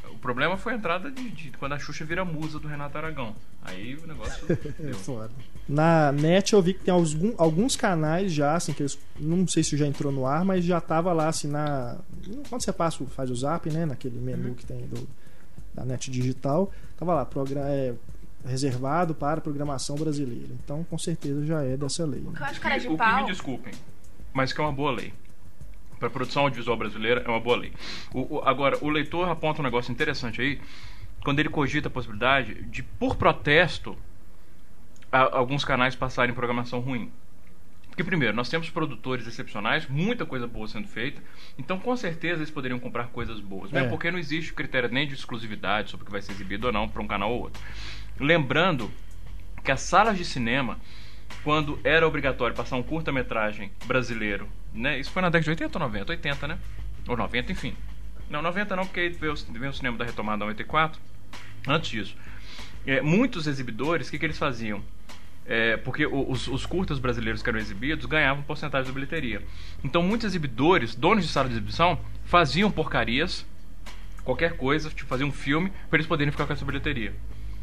[0.05, 2.97] é, O problema foi a entrada de, de quando a Xuxa vira musa do Renato
[2.97, 3.33] Aragão.
[3.67, 4.45] Aí o negócio
[4.79, 4.93] deu.
[4.95, 5.29] Foda.
[5.67, 9.61] Na net eu vi que tem alguns, alguns canais já, assim, que eles, não sei
[9.63, 11.97] se já entrou no ar, mas já tava lá, assim, na.
[12.49, 13.85] Quando você passa, faz o zap, né?
[13.85, 15.07] Naquele menu que tem do,
[15.73, 17.27] da net digital, tava lá,
[17.67, 17.93] é,
[18.45, 20.53] reservado para programação brasileira.
[20.63, 22.21] Então, com certeza já é dessa lei.
[22.21, 22.37] O né?
[22.37, 23.21] que eu acho cara de o pau.
[23.21, 23.73] me desculpem,
[24.33, 25.13] mas que é uma boa lei.
[25.99, 27.73] Para produção audiovisual brasileira é uma boa lei.
[28.13, 30.61] O- o- agora, o leitor aponta um negócio interessante aí,
[31.27, 33.97] quando ele cogita a possibilidade de, por protesto,
[35.11, 37.11] a- alguns canais passarem programação ruim.
[37.89, 41.21] Porque, primeiro, nós temos produtores excepcionais, muita coisa boa sendo feita,
[41.59, 43.69] então com certeza eles poderiam comprar coisas boas.
[43.71, 43.89] Mesmo É.
[43.89, 46.87] porque não existe critério nem de exclusividade sobre o que vai ser exibido ou não
[46.87, 47.61] para um canal ou outro.
[48.17, 48.89] Lembrando
[49.65, 50.79] que as salas de cinema,
[51.43, 54.97] quando era obrigatório passar um curta-metragem brasileiro, né?
[54.97, 56.11] Isso foi na década de 80 ou 90?
[56.13, 56.57] 80, né?
[57.05, 57.75] Ou 90, enfim.
[58.29, 61.01] Não, 90 não, porque veio, o- veio o cinema da retomada em 84.
[61.67, 62.15] Antes disso.
[62.85, 64.81] É, muitos exibidores, o que, que eles faziam?
[65.45, 69.41] É, porque os, os curtas brasileiros que eram exibidos ganhavam porcentagem da bilheteria.
[69.83, 73.45] Então muitos exibidores, donos de sala de exibição, faziam porcarias,
[74.23, 77.13] qualquer coisa, tipo, faziam um filme, para eles poderem ficar com essa bilheteria.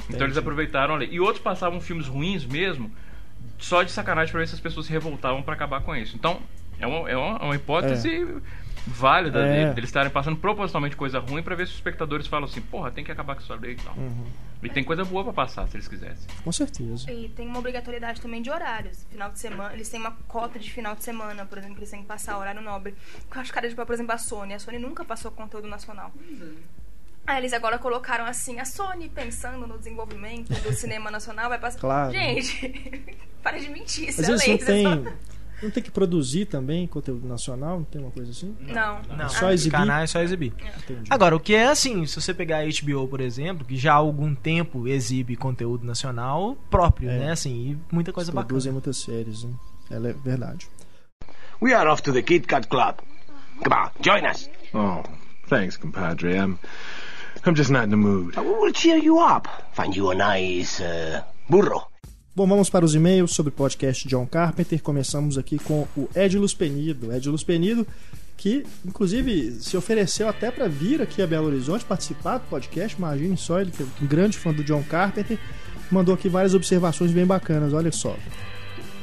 [0.09, 0.38] Então eles Entendi.
[0.38, 1.09] aproveitaram ali.
[1.11, 2.90] E outros passavam filmes ruins mesmo,
[3.59, 6.17] só de sacanagem para ver se as pessoas se revoltavam para acabar com isso.
[6.17, 6.40] Então,
[6.79, 8.27] é uma, é uma, uma hipótese
[8.87, 9.53] válida É.
[9.64, 12.90] dele- deles estarem passando propositalmente coisa ruim para ver se os espectadores falam assim, porra,
[12.90, 13.94] tem que acabar com isso lei e tal.
[13.94, 14.27] Uhum.
[14.62, 16.27] E tem coisa boa para passar, se eles quisessem.
[16.42, 17.11] Com certeza.
[17.11, 19.05] E tem uma obrigatoriedade também de horários.
[19.11, 22.01] Final de semana, eles têm uma cota de final de semana, por exemplo, eles têm
[22.01, 22.94] que passar horário nobre.
[23.35, 24.55] Eu acho cara de pau, por exemplo, a Sony.
[24.55, 26.11] A Sony nunca passou conteúdo nacional.
[27.27, 31.79] Aí eles agora colocaram assim, a Sony pensando no desenvolvimento do cinema nacional vai passar.
[31.81, 32.12] Claro.
[32.12, 34.85] Gente, para de mentir, isso Mas é eles lei.
[34.85, 35.05] não têm.
[35.12, 35.18] só-
[35.64, 37.79] Não tem que produzir também conteúdo nacional?
[37.79, 38.55] Não tem uma coisa assim?
[38.61, 39.00] Não.
[39.16, 39.79] Não, Só os exibir?
[39.79, 40.53] canais só exibir.
[40.79, 41.09] Entendi.
[41.11, 43.96] Agora, o que é assim, se você pegar a HBO, por exemplo, que já há
[43.96, 47.18] algum tempo exibe conteúdo nacional próprio, É.
[47.18, 47.31] né?
[47.33, 47.50] Assim,
[47.90, 48.46] e muita coisa Eles bacana.
[48.48, 49.50] produzem muitas séries, né?
[49.90, 50.68] Ela é verdade.
[51.62, 52.96] We are off to the Kit Kat Club.
[53.62, 54.50] Come on, join us.
[54.74, 55.03] Oh,
[55.48, 56.35] thanks, compadre.
[56.37, 56.59] I'm,
[57.46, 58.35] I'm just not in the mood.
[58.37, 59.46] We'll cheer you up.
[59.72, 61.87] Find you a nice uh, burro.
[62.37, 64.83] Bom, vamos para os e-mails sobre o podcast John Carpenter.
[64.83, 67.14] Começamos aqui com o Edilus Penido.
[67.14, 67.87] Edilus Penido,
[68.37, 72.99] que inclusive se ofereceu até para vir aqui a Belo Horizonte participar do podcast.
[72.99, 75.38] Imagine só, ele que é um grande fã do John Carpenter.
[75.92, 78.16] Mandou aqui várias observações bem bacanas, olha só.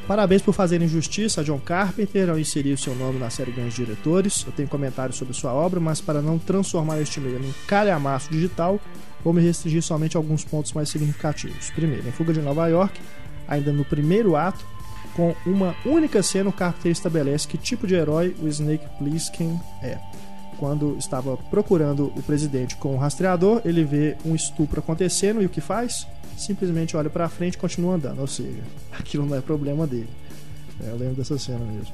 [0.05, 3.75] Parabéns por fazerem justiça a John Carpenter ao inserir o seu nome na série Grandes
[3.75, 4.43] Diretores.
[4.45, 8.77] Eu tenho comentários sobre sua obra, mas para não transformar este meio num calhamaço digital,
[9.23, 11.69] vou me restringir somente a alguns pontos mais significativos.
[11.69, 12.99] Primeiro, em Fuga de Nova York,
[13.51, 14.65] ainda no primeiro ato,
[15.13, 19.97] com uma única cena, o Carpenter estabelece que tipo de herói o Snake Plissken é.
[20.57, 25.49] Quando estava procurando o presidente com o rastreador, ele vê um estupro acontecendo e o
[25.49, 26.07] que faz?
[26.37, 28.19] Simplesmente olha pra frente e continua andando.
[28.19, 28.61] Ou seja,
[28.97, 30.09] aquilo não é problema dele.
[30.79, 31.93] É, eu lembro dessa cena mesmo.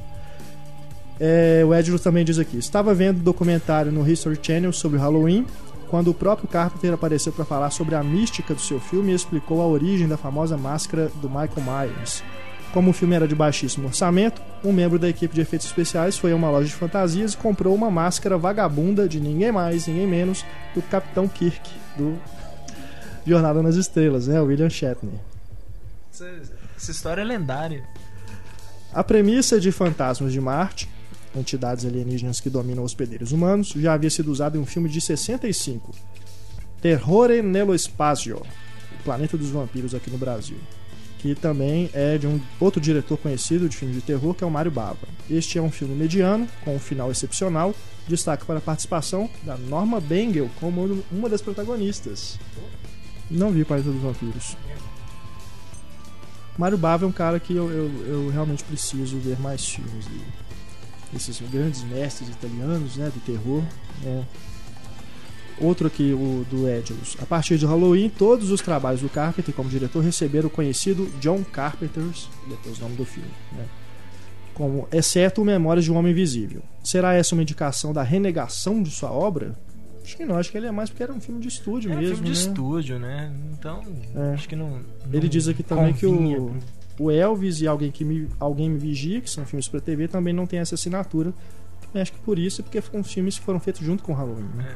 [1.20, 5.48] É, o Edlo também diz aqui: estava vendo documentário no History Channel sobre Halloween,
[5.89, 9.62] quando o próprio Carpenter apareceu para falar sobre a mística do seu filme e explicou
[9.62, 12.23] a origem da famosa máscara do Michael Myers.
[12.73, 16.32] Como o filme era de baixíssimo orçamento, um membro da equipe de efeitos especiais foi
[16.32, 20.45] a uma loja de fantasias e comprou uma máscara vagabunda de ninguém mais, ninguém menos
[20.76, 22.17] do Capitão Kirk, do
[23.26, 24.39] Jornada nas Estrelas, né?
[24.41, 25.19] William Shatner.
[26.13, 26.30] Essa,
[26.76, 27.84] essa história é lendária.
[28.93, 30.89] A premissa de Fantasmas de Marte,
[31.38, 35.93] entidades alienígenas que dominam hospedeiros humanos, já havia sido usada em um filme de 65,
[36.82, 40.58] Terrore nello Spazio, o Planeta dos Vampiros aqui no Brasil,
[41.19, 44.52] que também é de um outro diretor conhecido de filmes de terror, que é o
[44.52, 45.08] Mário Bava.
[45.30, 47.73] Este é um filme mediano, com um final excepcional,
[48.08, 52.39] destaque para a participação da Norma Bengel como uma das protagonistas.
[53.30, 54.56] Não vi Planeta dos Vampiros.
[56.58, 60.46] Mário Bava é um cara que eu, eu, eu realmente preciso ver mais filmes dele.
[61.15, 63.63] Esses grandes mestres italianos, né, do terror.
[64.04, 64.26] né.
[65.60, 67.17] Outro aqui, o do Edilus.
[67.20, 71.43] A partir de Halloween, todos os trabalhos do Carpenter como diretor receberam o conhecido John
[71.43, 73.65] Carpenter's, depois o nome do filme, né,
[74.54, 76.62] como, exceto Memórias de um Homem Invisível.
[76.84, 79.56] Será essa uma indicação da renegação de sua obra?
[80.04, 81.96] Acho que não, acho que ele é mais porque era um filme de estúdio É
[81.96, 82.15] um mesmo.
[82.17, 82.48] filme de né?
[82.50, 83.34] estúdio, né?
[83.58, 83.84] Então,
[84.15, 84.34] É.
[84.36, 84.80] acho que não.
[85.12, 86.56] Ele não diz aqui também que o,
[86.99, 90.33] o Elvis e alguém que me, alguém me vigia, que são filmes para TV, também
[90.33, 91.33] não tem essa assinatura.
[91.93, 94.49] Acho que por isso, porque foram filmes que foram feitos junto com o Halloween.
[94.55, 94.75] Né?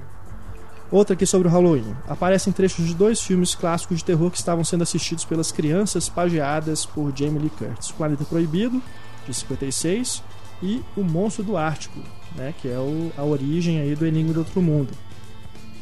[0.92, 1.96] Outra aqui sobre o Halloween.
[2.08, 6.86] Aparecem trechos de dois filmes clássicos de terror que estavam sendo assistidos pelas crianças pageadas
[6.86, 8.82] por Jamie Lee Curtis: O Planeta Proibido,
[9.26, 10.22] de 56,
[10.62, 12.00] e O Monstro do Ártico,
[12.36, 14.92] né, que é o, a origem aí do Enigma do Outro Mundo,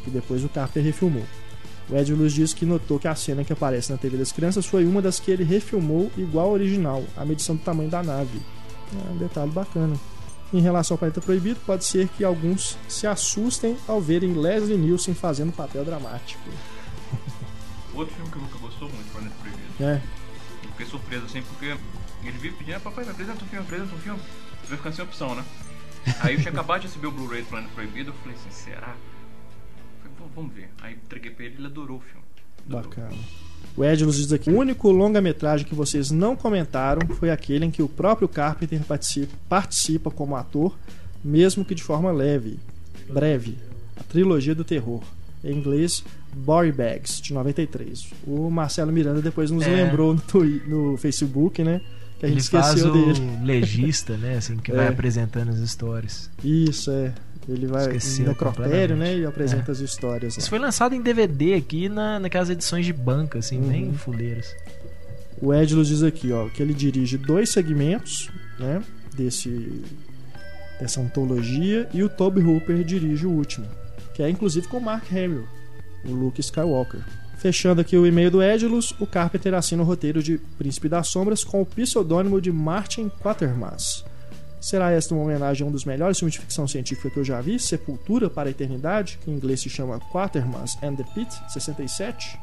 [0.04, 1.24] que depois o Carter refilmou.
[1.90, 4.66] O Ed Luz diz que notou que a cena que aparece na TV das crianças
[4.66, 8.40] foi uma das que ele refilmou igual ao original, a medição do tamanho da nave.
[9.08, 9.96] É um detalhe bacana.
[10.54, 15.14] Em relação ao Planeta Proibido, pode ser que alguns se assustem ao verem Leslie Nielsen
[15.14, 16.42] fazendo papel dramático.
[17.94, 19.64] Outro filme que o Luca gostou muito, Planeta Proibido.
[19.84, 20.02] É.
[20.64, 21.66] Eu fiquei surpreso assim, porque
[22.24, 24.20] ele vive pedindo, "Ah, papai, me apresenta um filme, apresenta um filme.
[24.68, 25.44] Vai ficando sem opção, né?
[26.22, 28.96] Aí eu tinha acabado de receber o Blu-ray do Planeta Proibido, eu falei assim, será?
[30.36, 30.70] "Vamos- ver.
[30.82, 32.26] Aí entreguei pra ele ele adorou o filme.
[32.68, 32.84] Adorou.
[32.90, 33.16] Bacana.
[33.78, 37.82] O Edlos diz aqui: o único longa-metragem que vocês não comentaram foi aquele em que
[37.84, 40.78] o próprio Carpenter participa, participa como ator,
[41.24, 42.60] mesmo que de forma leve,
[43.10, 43.58] breve.
[43.98, 45.02] A trilogia do terror.
[45.44, 46.04] Em inglês,
[46.34, 48.08] Body Bags, de 93.
[48.28, 49.70] O Marcelo Miranda depois nos É.
[49.86, 51.80] lembrou no, Twi- no Facebook, né?
[52.20, 53.40] Que a gente Ele faz esqueceu o dele.
[53.46, 54.36] legista, né?
[54.38, 54.90] Assim, que vai É.
[54.90, 56.30] apresentando as histórias.
[56.44, 57.14] Isso, é.
[57.54, 59.18] Ele vai Esqueceu no necrotério, né?
[59.18, 59.74] E apresenta É.
[59.74, 60.38] as histórias.
[60.38, 63.68] Isso foi lançado em DVD aqui na, naquelas edições de banca, assim, Uhum.
[63.70, 64.56] bem fuleiras.
[65.42, 68.82] O Edlos diz aqui, ó, que ele dirige dois segmentos, né,
[69.16, 69.82] desse
[70.80, 73.66] dessa antologia e o Toby Hooper dirige o último,
[74.14, 75.46] que é inclusive com o Mark Hamill,
[76.06, 77.02] o Luke Skywalker.
[77.38, 81.44] Fechando aqui o e-mail do Edlos, o Carpenter assina o roteiro de Príncipe das Sombras
[81.44, 84.06] com o pseudônimo de Martin Quatermass.
[84.62, 87.40] Será esta uma homenagem a um dos melhores filmes de ficção científica que eu já
[87.40, 92.38] vi, Sepultura para a Eternidade, que em inglês se chama Quatermass and the Pit, 67?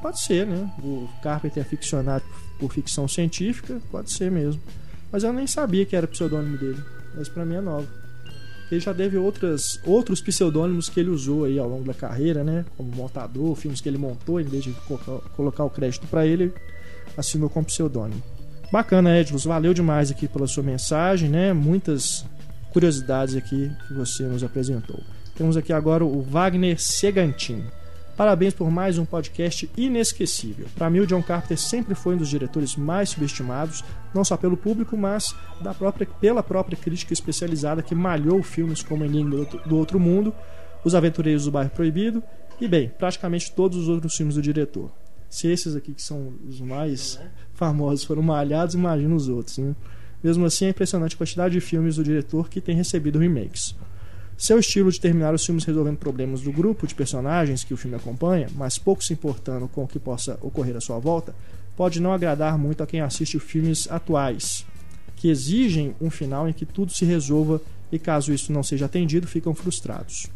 [0.00, 0.70] Pode ser, né?
[0.82, 2.24] O Carpenter é ficcionado
[2.58, 4.62] por ficção científica, pode ser mesmo.
[5.10, 6.82] Mas eu nem sabia que era pseudônimo dele.
[7.14, 7.88] Mas pra mim é novo.
[8.70, 12.64] Ele já teve outras, outros pseudônimos que ele usou aí ao longo da carreira, né?
[12.76, 14.72] Como montador, filmes que ele montou, em vez de
[15.36, 16.52] colocar, o crédito pra ele,
[17.16, 18.22] assinou com pseudônimo.
[18.70, 19.44] Bacana, Edlos.
[19.44, 21.52] Valeu demais aqui pela sua mensagem, né?
[21.52, 22.24] Muitas
[22.72, 25.00] curiosidades aqui que você nos apresentou.
[25.36, 27.64] Temos aqui agora o Wagner Segantin.
[28.16, 30.66] Parabéns por mais um podcast inesquecível.
[30.76, 33.82] Para mim, o John Carpenter sempre foi um dos diretores mais subestimados,
[34.14, 39.04] não só pelo público, mas da própria, pela própria crítica especializada que malhou filmes como
[39.38, 40.34] Outro- do Outro Mundo,
[40.84, 42.22] Os Aventureiros do Bairro Proibido
[42.60, 44.90] e, bem, praticamente todos os outros filmes do diretor.
[45.30, 47.20] Se esses aqui que são os mais
[47.54, 49.58] famosos foram malhados, imagina os outros.
[49.58, 49.76] Né?
[50.22, 53.76] Mesmo assim, é impressionante a quantidade de filmes do diretor que tem recebido remakes.
[54.36, 57.96] Seu estilo de terminar os filmes resolvendo problemas do grupo de personagens que o filme
[57.96, 61.34] acompanha, mas pouco se importando com o que possa ocorrer à sua volta,
[61.76, 64.66] pode não agradar muito a quem assiste filmes atuais,
[65.14, 67.60] que exigem um final em que tudo se resolva
[67.92, 70.26] e, caso isso não seja atendido, ficam frustrados.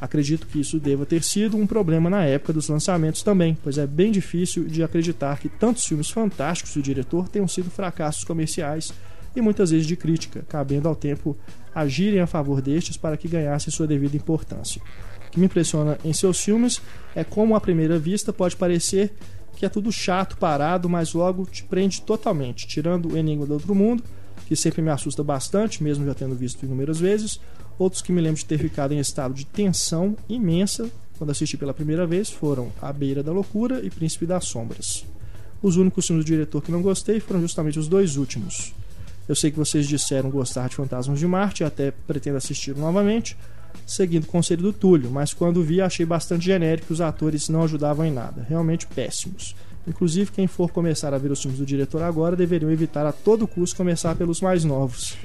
[0.00, 3.86] Acredito que isso deva ter sido um problema na época dos lançamentos também, pois é
[3.86, 8.92] bem difícil de acreditar que tantos filmes fantásticos do diretor tenham sido fracassos comerciais
[9.34, 11.36] e muitas vezes de crítica, cabendo ao tempo
[11.74, 14.80] agirem a favor destes para que ganhasse sua devida importância.
[15.26, 16.80] O que me impressiona em seus filmes
[17.14, 19.12] é como à primeira vista pode parecer
[19.58, 23.74] que é tudo chato, parado, mas logo te prende totalmente, tirando o Enigma do Outro
[23.74, 24.04] Mundo,
[24.46, 27.40] que sempre me assusta bastante, mesmo já tendo visto inúmeras vezes.
[27.78, 31.74] Outros que me lembro de ter ficado em estado de tensão imensa quando assisti pela
[31.74, 35.04] primeira vez foram A Beira da Loucura e Príncipe das Sombras.
[35.62, 38.72] Os únicos filmes do diretor que não gostei foram justamente os dois últimos.
[39.28, 43.36] Eu sei que vocês disseram gostar de Fantasmas de Marte e até pretendo assistir novamente,
[43.86, 48.06] seguindo o conselho do Túlio, mas quando vi achei bastante genérico os atores não ajudavam
[48.06, 49.54] em nada, realmente péssimos.
[49.86, 53.48] Inclusive, quem for começar a ver os filmes do diretor agora deveriam evitar a todo
[53.48, 55.16] custo começar pelos mais novos.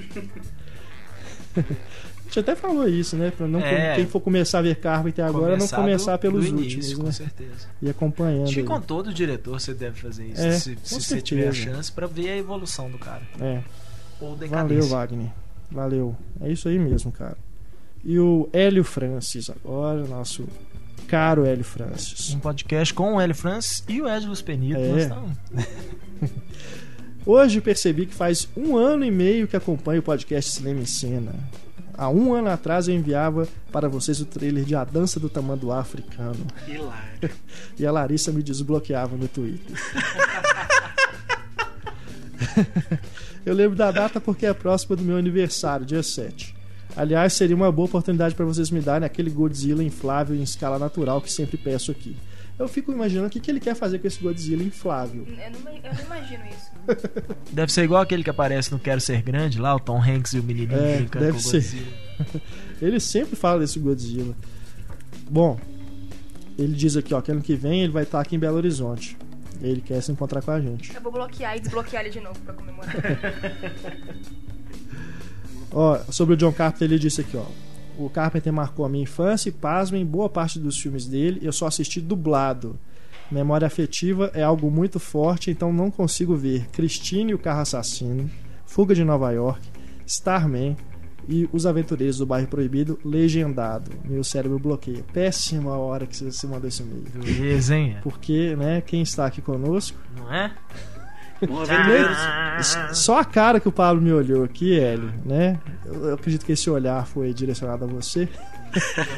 [2.36, 3.30] A gente até falou isso, né?
[3.30, 3.94] Pra não, É.
[3.94, 6.98] quem for começar a ver Carpenter agora Começar não começar do- pelos do últimos, início,
[6.98, 7.04] né?
[7.04, 7.68] Com certeza.
[7.80, 8.44] E acompanhando.
[8.44, 11.52] Acho que com todo diretor você deve fazer isso, É, se, se você tiver a
[11.52, 13.22] chance pra ver a evolução do cara.
[13.40, 13.60] É.
[14.20, 14.90] Ou Valeu, decadência.
[14.90, 15.28] Wagner.
[15.70, 16.16] Valeu.
[16.40, 17.36] É isso aí mesmo, cara.
[18.04, 20.44] E o Hélio Francis agora, nosso
[21.06, 22.34] caro Hélio Francis.
[22.34, 24.78] Um podcast com o Hélio Francis e o Edlos Penito.
[24.80, 25.08] É.
[27.26, 31.32] Hoje percebi que faz um ano e meio que acompanho o podcast Cinema em Cena.
[31.96, 35.80] Há um ano atrás eu enviava para vocês o trailer de A Dança do Tamanduá
[35.80, 36.46] Africano.
[36.66, 37.30] Hilário.
[37.78, 39.76] E a Larissa me desbloqueava no Twitter.
[43.44, 46.54] eu lembro da data porque é próxima do meu aniversário, dia 7.
[46.96, 51.20] Aliás, seria uma boa oportunidade para vocês me darem aquele Godzilla inflável em escala natural
[51.20, 52.16] que sempre peço aqui.
[52.58, 55.26] Eu fico imaginando o que, que ele quer fazer com esse Godzilla inflável.
[55.26, 56.70] Eu não, eu não imagino isso.
[57.52, 60.38] Deve ser igual aquele que aparece no Quero Ser Grande lá, o Tom Hanks e
[60.38, 61.60] o menininho É, brincando deve com o ser.
[61.60, 61.92] Godzilla.
[62.80, 64.36] Ele sempre fala desse Godzilla.
[65.28, 65.58] Bom,
[66.58, 69.16] ele diz aqui, ó, que ano que vem ele vai estar aqui em Belo Horizonte.
[69.60, 70.94] Ele quer se encontrar com a gente.
[70.94, 72.94] Eu vou bloquear e desbloquear ele de novo pra comemorar.
[75.72, 77.46] Ó, sobre o John Carpenter, ele disse aqui, ó.
[77.98, 81.66] O Carpenter marcou a minha infância e, pasmem, boa parte dos filmes dele eu só
[81.66, 82.78] assisti dublado.
[83.30, 88.30] Memória afetiva é algo muito forte, então não consigo ver Christine e o Carro Assassino,
[88.66, 89.60] Fuga de Nova York,
[90.06, 90.76] Starman
[91.28, 93.90] e Os Aventureiros do Bairro Proibido, legendado.
[94.04, 95.04] Meu cérebro bloqueia.
[95.12, 97.04] Péssima hora que você mandou esse e-mail.
[97.14, 97.96] Beleza, hein?
[98.02, 100.54] Porque, né, quem está aqui conosco Não é?
[102.92, 105.58] Só a cara que o Pablo me olhou aqui, Hélio, né?
[105.84, 108.28] Eu, eu acredito que esse olhar foi direcionado a você.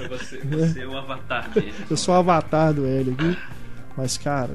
[0.08, 1.72] Você, você é o avatar dele.
[1.88, 3.38] Eu sou o avatar do Hélio aqui.
[3.96, 4.50] Mas, cara,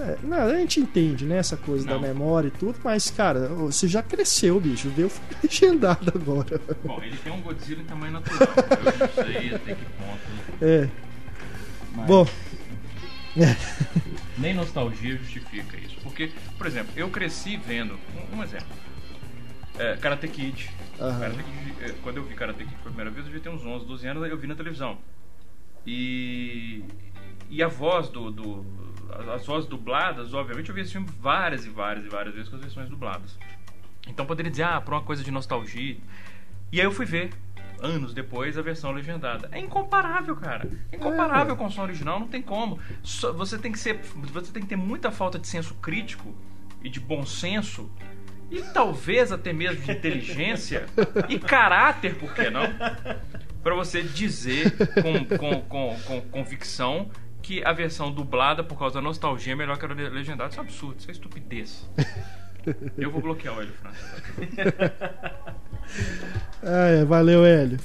[0.00, 1.38] é, não, a gente entende, né?
[1.38, 2.00] Essa coisa da Não.
[2.00, 4.88] memória e tudo, mas, cara, você já cresceu, bicho.
[4.90, 5.10] Veio
[5.42, 6.60] legendado agora.
[6.82, 8.48] Bom, ele tem um Godzilla em tamanho natural.
[8.58, 10.64] Eu não sei até que ponto.
[10.64, 10.88] É.
[11.94, 12.26] Mas Bom,
[14.38, 15.91] nem nostalgia justifica isso.
[16.02, 17.98] Porque, por exemplo, eu cresci vendo.
[18.32, 18.66] Um, um exemplo.
[19.78, 20.70] É, Karate Kid.
[21.00, 21.20] Aham.
[21.20, 23.64] Karate Kid, é, Quando eu vi Karate Kid pela primeira vez, eu devia ter uns
[23.64, 24.98] 11, 12 anos, eu vi na televisão.
[25.86, 26.82] E.
[27.50, 28.30] E a voz do.
[28.30, 28.66] do
[29.10, 32.48] as- as vozes dubladas, obviamente, eu vi esse filme várias e várias e várias vezes
[32.48, 33.38] com as versões dubladas.
[34.08, 35.96] Então poderia dizer, ah, por uma coisa de nostalgia.
[36.72, 37.30] E aí eu fui ver,
[37.82, 39.48] anos depois, a versão legendada.
[39.52, 40.68] É incomparável, cara.
[40.90, 42.78] É incomparável com o som original, não tem como.
[43.02, 44.00] Só- você tem que ser.
[44.32, 46.34] Você tem que ter muita falta de senso crítico
[46.82, 47.90] e de bom senso.
[48.50, 50.84] E talvez até mesmo de inteligência
[51.28, 52.62] e caráter, por que não?
[53.62, 59.00] Pra você dizer com, com, com, com convicção que a versão dublada, por causa da
[59.00, 60.50] nostalgia, é melhor que a le- legendada.
[60.50, 61.90] Isso é um absurdo, isso é estupidez.
[62.98, 64.22] Eu vou bloquear o Hélio França.
[66.62, 67.78] É, valeu, Hélio.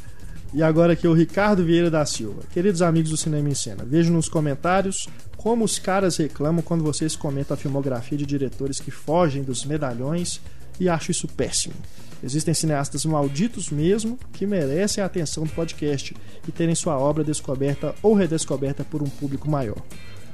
[0.53, 2.41] E agora aqui o Ricardo Vieira da Silva.
[2.51, 7.15] Queridos amigos do Cinema em Cena, vejo nos comentários como os caras reclamam quando vocês
[7.15, 10.39] comentam a filmografia de diretores que fogem dos medalhões
[10.79, 11.75] e acho isso péssimo.
[12.23, 16.15] Existem cineastas malditos mesmo que merecem a atenção do podcast
[16.47, 19.77] e terem sua obra descoberta ou redescoberta por um público maior.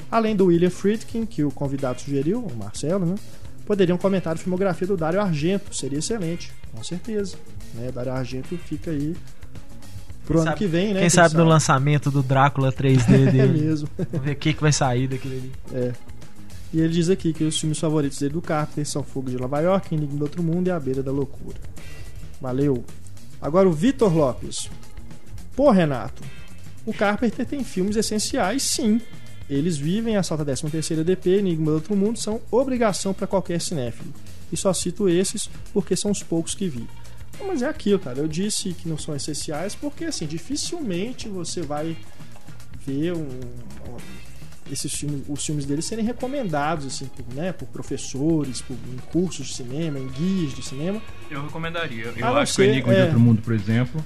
[0.09, 3.15] Além do William Friedkin, que o convidado sugeriu, o Marcelo, né?
[3.65, 7.37] Poderiam comentar a filmografia do Dario Argento, seria excelente, com certeza.
[7.73, 7.91] Né?
[7.93, 9.15] Dario Argento fica aí
[10.25, 10.99] pro ano sabe- que vem, né?
[11.01, 13.61] Quem sabe no lançamento do Drácula 3D É dele.
[13.61, 13.87] mesmo.
[14.11, 15.51] Vamos ver o que, que vai sair daquilo ali.
[15.73, 15.93] É.
[16.73, 19.59] E ele diz aqui que os filmes favoritos dele do Carpenter são Fogo de Nova
[19.61, 21.57] York, Enigma do Outro Mundo e A Beira da Loucura.
[22.41, 22.83] Valeu.
[23.41, 24.69] Agora o Vitor Lopes.
[25.55, 26.21] Pô, Renato,
[26.85, 28.99] o Carpenter tem filmes essenciais, sim.
[29.49, 34.13] Eles vivem Assalto à 13ª DP, Enigma do Outro Mundo, são obrigação para qualquer cinéfilo.
[34.51, 36.87] E só cito esses porque são os poucos que vi.
[37.45, 38.19] Mas é aquilo, cara.
[38.19, 41.95] Eu disse que não são essenciais porque, assim, dificilmente você vai
[42.85, 43.97] ver um, um-
[44.71, 49.47] esses filmes, os filmes dele serem recomendados assim por, né, por professores, por, em cursos
[49.47, 51.01] de cinema, em guias de cinema.
[51.29, 52.13] Eu recomendaria.
[52.15, 52.95] Eu A acho que o Enigma é.
[52.95, 54.03] de Outro Mundo, por exemplo,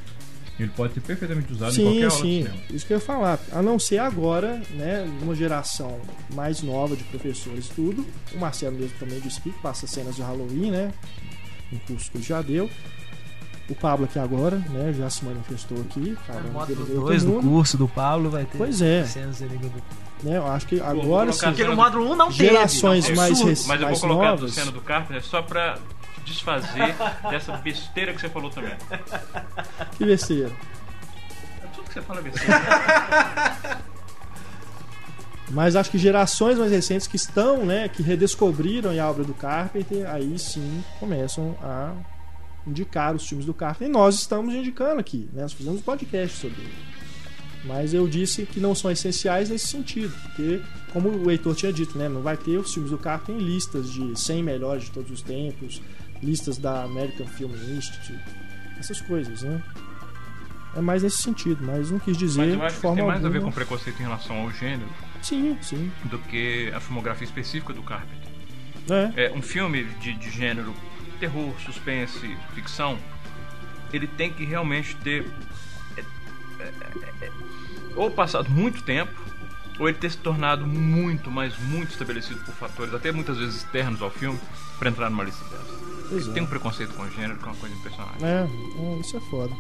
[0.64, 2.56] ele pode ser perfeitamente usado em sim, qualquer aula de sim, cinema.
[2.72, 3.40] isso que eu ia falar.
[3.52, 6.00] A não ser agora, né, numa geração
[6.34, 8.06] mais nova de professores e tudo.
[8.34, 10.92] O Marcelo mesmo também disse que passa cenas de Halloween, né,
[11.72, 12.70] em curso que ele já deu.
[13.70, 16.16] O Pablo aqui agora, né, já se manifestou aqui.
[16.96, 18.58] 2 todo do curso do Paulo vai ter.
[18.58, 19.04] Pois é.
[19.06, 19.48] cenas do-
[20.24, 21.40] Né, eu acho que agora sim.
[21.42, 22.46] colocar Porque no módulo 1 não teve.
[22.46, 23.50] Gerações É mais absurdo.
[23.50, 23.68] recentes.
[23.68, 24.40] Mas eu vou mais colocar novas.
[24.40, 25.78] do cena do Carpenter só pra
[26.28, 26.96] desfazer
[27.30, 28.76] dessa besteira que você falou também.
[29.98, 30.52] Que besteira.
[31.74, 33.82] Tudo que você fala é besteira.
[35.50, 40.06] Mas acho que gerações mais recentes que estão, né, que redescobriram a obra do Carpenter,
[40.10, 41.94] aí sim começam a
[42.66, 43.88] indicar os filmes do Carpenter.
[43.88, 45.44] E nós estamos indicando aqui, né?
[45.44, 46.76] Nós fizemos um podcast sobre ele.
[47.64, 50.62] Mas eu disse que não são essenciais nesse sentido, porque,
[50.92, 53.92] como o Heitor tinha dito, né, não vai ter os filmes do Carpenter em listas
[53.92, 55.82] de 100 melhores de todos os tempos,
[56.22, 58.20] listas da American Film Institute,
[58.80, 59.62] essas coisas, né?
[60.76, 62.98] É mais nesse sentido, mas não quis dizer Mas eu de acho que isso forma
[62.98, 63.52] tem mais a ver alguma.
[63.52, 64.90] com preconceito em relação ao gênero
[65.22, 65.92] Sim, sim.
[66.06, 68.30] do que a filmografia específica do Carpenter.
[68.90, 69.26] É.
[69.26, 70.74] É, um filme de, de gênero
[71.20, 72.98] terror, suspense, ficção,
[73.92, 75.26] ele tem que realmente ter
[75.98, 76.02] é,
[76.60, 76.74] é,
[77.24, 77.32] é, é,
[77.96, 79.14] ou passado muito tempo,
[79.80, 84.02] ou ele ter se tornado muito, mas muito estabelecido por fatores, até muitas vezes externos
[84.02, 84.40] ao filme,
[84.78, 85.77] para entrar numa lista dessa.
[86.10, 86.32] Pois é.
[86.32, 88.24] Tem um preconceito com o gênero que é uma coisa impressionante.
[88.24, 88.48] É,
[88.80, 89.54] é, isso é foda.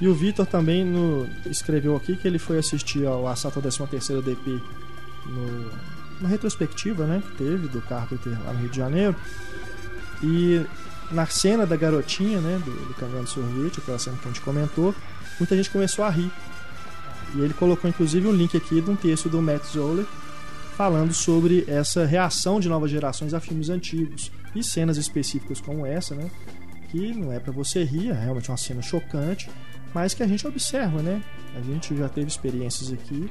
[0.00, 4.22] E o Vitor também no- escreveu aqui que ele foi assistir ao Assalto à 13ª
[4.22, 4.60] DP
[5.26, 5.70] no,
[6.20, 9.16] uma retrospectiva, né, que teve do Carpenter lá no Rio de Janeiro.
[10.22, 10.64] E
[11.10, 14.40] na cena da garotinha, né, do, do caminhão de sorvete, aquela cena que a gente
[14.40, 14.94] comentou,
[15.38, 16.30] muita gente começou a rir.
[17.34, 20.06] E ele colocou inclusive um link aqui de um texto do Matt Zoller
[20.76, 26.14] falando sobre essa reação de novas gerações a filmes antigos e cenas específicas como essa,
[26.14, 26.30] né?
[26.90, 29.50] Que não é para você rir, é realmente uma cena chocante,
[29.94, 31.22] mas que a gente observa, né?
[31.54, 33.30] A gente já teve experiências aqui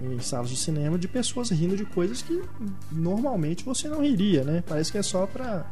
[0.00, 2.42] em salas de cinema de pessoas rindo de coisas que
[2.90, 4.62] normalmente você não riria, né?
[4.66, 5.66] Parece que é só pra.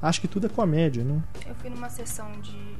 [0.00, 1.22] Acho que tudo é comédia, né?
[1.46, 2.76] Eu fui numa sessão de.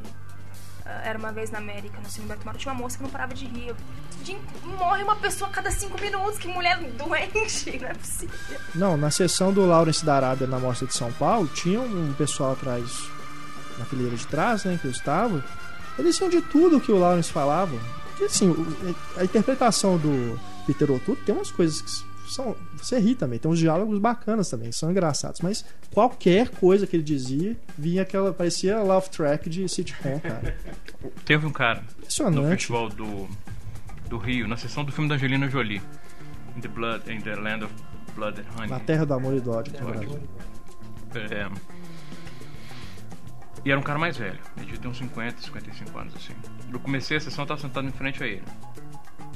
[0.87, 3.11] Ah, era uma vez na América, no Cine Beto Maro, tinha uma moça que não
[3.11, 3.74] parava de rir.
[4.22, 8.37] Gente, morre uma pessoa a cada cinco minutos, que mulher doente, não é possível.
[8.74, 12.53] Não, na sessão do Lawrence da Arábia na Mostra de São Paulo, tinha um pessoal
[12.53, 13.09] atrás,
[13.78, 15.45] na fileira de trás, né, que eu estava.
[15.99, 17.76] Eles tinham de tudo que o Lawrence falava.
[18.11, 18.55] Porque, assim,
[19.16, 21.91] a interpretação do Peter O'Toole tem umas coisas que
[22.29, 22.57] são.
[22.77, 25.41] Você ri também, tem uns diálogos bacanas também, são engraçados.
[25.41, 28.33] Mas qualquer coisa que ele dizia, vinha aquela.
[28.33, 30.57] parecia love track de sitcom, cara.
[31.25, 31.83] Teve um cara
[32.33, 33.29] no festival do,
[34.09, 35.83] do Rio, na sessão do filme da Angelina Jolie.
[36.57, 37.75] In the, blood, in the Land of
[38.14, 38.70] Blood and Honey.
[38.70, 40.20] Na Terra do Amor e do Ódio, que é Ódio.
[41.12, 41.39] Brasil.
[41.39, 41.49] É,
[43.64, 46.33] E era um cara mais velho, ele devia ter uns 50, 55 anos assim.
[46.72, 48.43] Eu comecei a sessão, eu tava sentado em frente a ele.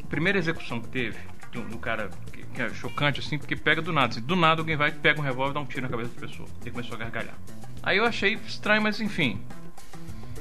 [0.04, 1.18] A primeira execução que teve,
[1.52, 4.08] do, do cara que, que é chocante assim, porque pega do nada.
[4.14, 6.26] assim, do nada alguém vai, pega um revólver e dá um tiro na cabeça da
[6.26, 6.48] pessoa.
[6.62, 7.34] Ele começou a gargalhar.
[7.82, 9.40] Aí eu achei estranho, mas enfim.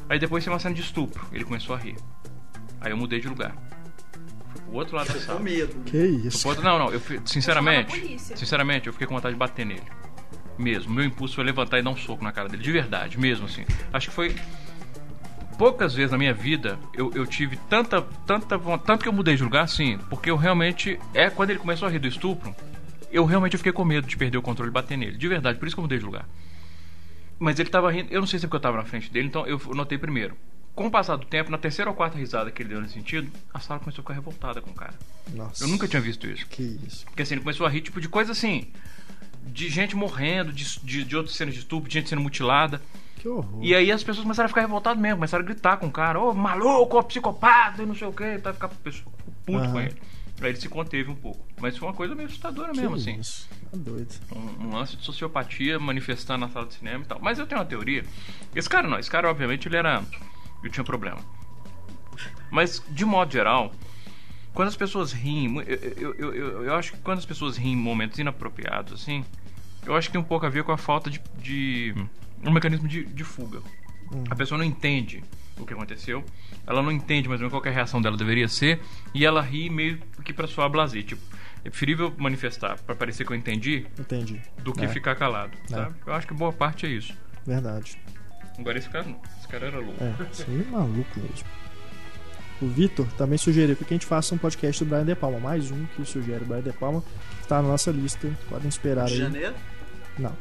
[0.10, 1.95] Aí depois tem uma cena de estupro, ele começou a rir.
[2.82, 3.53] Aí eu mudei de lugar.
[4.51, 5.39] Fui pro outro lado da Com sala.
[5.39, 5.74] medo.
[5.86, 6.43] Que isso.
[6.43, 9.84] Pode- Não, não, eu fui- sinceramente, sinceramente, eu fiquei com vontade de bater nele.
[10.58, 10.93] Mesmo.
[10.93, 13.64] Meu impulso foi levantar e dar um soco na cara dele, de verdade, mesmo assim.
[13.93, 14.36] Acho que foi
[15.58, 19.36] poucas vezes na minha vida eu, eu tive tanta tanta vontade, tanto que eu mudei
[19.36, 22.55] de lugar, sim, porque eu realmente é quando ele começou a rir do estupro,
[23.12, 25.68] eu realmente fiquei com medo de perder o controle e bater nele, de verdade, por
[25.68, 26.28] isso que eu mudei de lugar.
[27.39, 29.28] Mas ele tava rindo, eu não sei se é porque eu tava na frente dele,
[29.28, 30.36] então eu notei primeiro.
[30.74, 33.32] Com o passar do tempo, na terceira ou quarta risada que ele deu nesse sentido,
[33.51, 34.93] a sala começou a ficar revoltada com o cara.
[35.34, 35.64] Nossa.
[35.64, 36.45] Eu nunca tinha visto isso.
[36.47, 37.03] Que isso.
[37.05, 38.68] Porque assim, ele começou a rir tipo de coisa assim.
[39.43, 42.80] De gente morrendo, de, de, de outras cenas de estupro, de gente sendo mutilada.
[43.28, 43.59] Que horror.
[43.61, 46.19] E aí as pessoas começaram a ficar revoltadas mesmo, começaram a gritar com o cara,
[46.19, 49.03] ô maluco, ô psicopata, e não sei o que, tá ficar puto
[49.49, 49.71] Aham.
[49.71, 49.95] com ele.
[50.39, 51.45] Aí ele se conteve um pouco.
[51.59, 53.19] Mas foi uma coisa meio assustadora Que mesmo, assim.
[53.19, 53.49] Isso.
[53.71, 54.13] Tá doido.
[54.34, 57.19] Um, um lance de sociopatia manifestando na sala de cinema e tal.
[57.19, 58.05] Mas eu tenho uma teoria.
[58.55, 60.03] Esse cara não, esse cara obviamente ele era.
[60.63, 61.17] Ele tinha problema.
[62.51, 63.73] Mas, de modo geral,
[64.53, 67.75] quando as pessoas riem, eu, eu, eu, eu acho que quando as pessoas riem em
[67.75, 69.25] momentos inapropriados, assim,
[69.86, 71.19] eu acho que tem um pouco a ver com a falta de.
[71.41, 71.95] de
[72.43, 73.61] um mecanismo de, de fuga.
[74.29, 75.23] A pessoa não entende
[75.59, 76.23] o que aconteceu,
[76.65, 78.79] ela não entende mais ou menos qual que a reação dela deveria ser,
[79.13, 81.03] e ela ri meio que pra soar blazer.
[81.03, 81.21] Tipo,
[81.65, 84.39] é preferível manifestar pra parecer que eu entendi Entendi.
[84.63, 84.88] do que É.
[84.88, 85.95] ficar calado, sabe?
[86.05, 87.13] Eu acho que boa parte é isso.
[87.45, 87.97] Verdade.
[88.57, 89.19] Agora esse cara não.
[89.39, 90.03] Esse cara era louco.
[90.03, 91.47] É, isso aí é maluco mesmo.
[92.61, 95.39] O Vitor também sugeriu que a gente faça um podcast do Brian De Palma.
[95.39, 97.03] Mais um que sugere o Brian De Palma,
[97.41, 98.27] que tá na nossa lista.
[98.49, 99.19] Podem esperar De aí.
[99.19, 99.53] janeiro?
[100.17, 100.35] Não.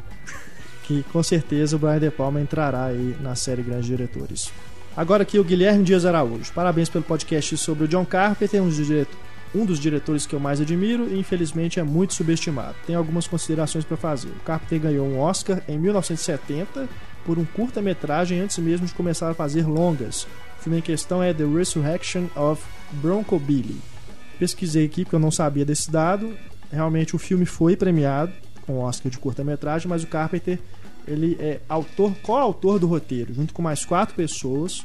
[0.86, 4.52] Que com certeza o Brian De Palma entrará aí na série Grandes Diretores.
[4.96, 6.52] Agora aqui o Guilherme Dias Araújo.
[6.54, 9.16] Parabéns pelo podcast sobre o John Carpenter, um dos, direto-
[9.54, 12.76] um dos diretores que eu mais admiro e infelizmente é muito subestimado.
[12.86, 14.28] Tem algumas considerações para fazer.
[14.28, 16.88] O Carpenter ganhou um Oscar em 1970
[17.24, 20.22] por um curta-metragem antes mesmo de começar a fazer longas.
[20.58, 22.62] O filme em questão é The Resurrection of
[22.92, 23.76] Bronco Billy.
[24.38, 26.32] Pesquisei aqui porque eu não sabia desse dado.
[26.70, 28.32] Realmente o filme foi premiado
[28.66, 30.58] com o Oscar de curta-metragem, mas o Carpenter
[31.06, 34.84] ele é autor, coautor do roteiro, junto com mais quatro pessoas,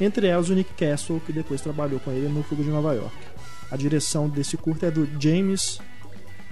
[0.00, 3.14] entre elas o Nick Castle, que depois trabalhou com ele no Fuga de Nova York.
[3.70, 5.78] A direção desse curta é do James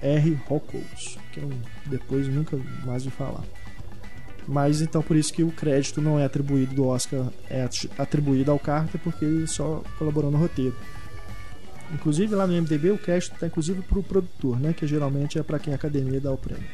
[0.03, 0.39] R.
[0.49, 1.51] Hockles, que eu
[1.87, 3.45] depois nunca mais vi falar.
[4.47, 8.51] Mas então por isso que o crédito não é atribuído do Oscar, é atri- atribuído
[8.51, 10.75] ao Carter, porque ele só colaborou no roteiro.
[11.93, 15.43] Inclusive lá no MDB o crédito está inclusive para o produtor, né, que geralmente é
[15.43, 16.65] para quem a academia dá o prêmio.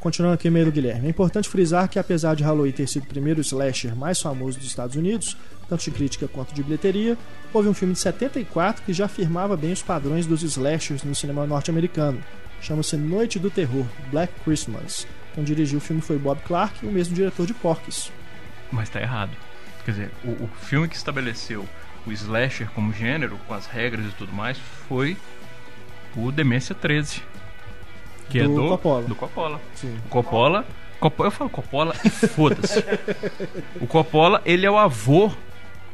[0.00, 1.06] Continuando aqui o e-mail do Guilherme.
[1.06, 4.66] É importante frisar que, apesar de Halloween ter sido o primeiro slasher mais famoso dos
[4.66, 5.36] Estados Unidos,
[5.68, 7.16] tanto de crítica quanto de bilheteria,
[7.52, 11.46] houve um filme de 74 que já afirmava bem os padrões dos slashers no cinema
[11.46, 12.18] norte-americano.
[12.60, 15.06] Chama-se Noite do Terror, Black Christmas.
[15.34, 18.10] Quem dirigiu o filme foi Bob Clark, o mesmo diretor de Porky's.
[18.72, 19.36] Mas tá errado.
[19.84, 21.64] Quer dizer, o, o filme que estabeleceu
[22.06, 25.16] o slasher como gênero, com as regras e tudo mais, foi
[26.16, 27.22] o Demência 13.
[28.28, 29.02] Que é Do do Coppola.
[29.02, 29.60] Do Coppola.
[29.74, 29.98] Sim.
[30.06, 30.64] O Coppola.
[31.00, 32.84] Coppola eu falo Coppola e foda-se.
[33.80, 35.32] o Coppola, ele é o avô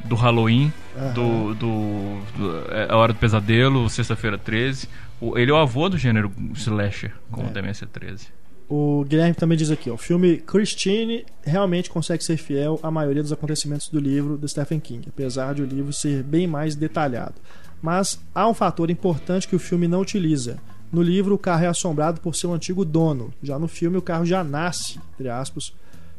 [0.05, 1.13] do Halloween, Aham.
[1.15, 4.89] do, do, do- é, A Hora do Pesadelo, Sexta-feira 13.
[5.21, 7.51] O- ele é o avô do gênero slasher, como É.
[7.53, 8.29] Demência 13.
[8.69, 13.23] O Guilherme também diz aqui, ó, o filme Christine realmente consegue ser fiel à maioria
[13.23, 17.35] dos acontecimentos do livro do Stephen King, apesar de o livro ser bem mais detalhado.
[17.81, 20.59] Mas há um fator importante que o filme não utiliza.
[20.93, 23.33] No livro, o carro é assombrado por seu antigo dono.
[23.43, 25.73] Já no filme, o carro já nasce, entre aspas,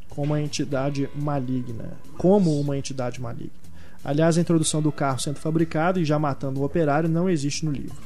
[0.10, 1.94] com uma entidade maligna.
[2.18, 3.52] Como uma entidade maligna.
[4.04, 7.72] Aliás, a introdução do carro sendo fabricado e já matando o operário não existe no
[7.72, 7.98] livro.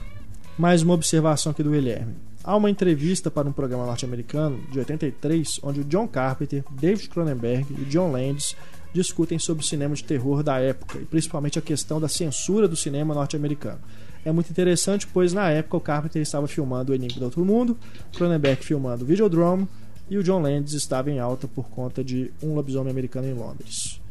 [0.58, 2.16] Mais uma observação aqui do Guilherme.
[2.44, 7.74] Há uma entrevista para um programa norte-americano de 83, onde o John Carpenter, David Cronenberg
[7.74, 8.54] e John Landis
[8.94, 12.76] discutem sobre o cinema de terror da época e principalmente a questão da censura do
[12.76, 13.80] cinema norte-americano.
[14.26, 17.78] É muito interessante, pois na época o Carpenter estava filmando O Enigma do Outro Mundo,
[18.14, 19.66] Cronenberg filmando Videodrome
[20.10, 24.02] e o John Landis estava em alta por conta de Um Lobisomem Americano em Londres.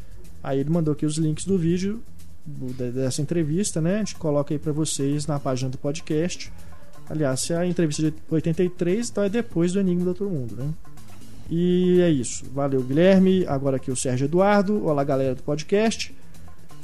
[0.43, 2.03] Aí ele mandou aqui os links do vídeo
[2.95, 3.97] dessa entrevista, né?
[3.97, 6.51] A gente coloca aí para vocês na página do podcast.
[7.11, 10.69] Aliás, se a entrevista de 83, então é depois do Enigma do Outro Mundo, né?
[11.51, 12.45] E é isso.
[12.55, 13.45] Valeu, Guilherme.
[13.47, 14.85] Agora aqui o Sérgio Eduardo.
[14.87, 16.15] Olá, galera do podcast.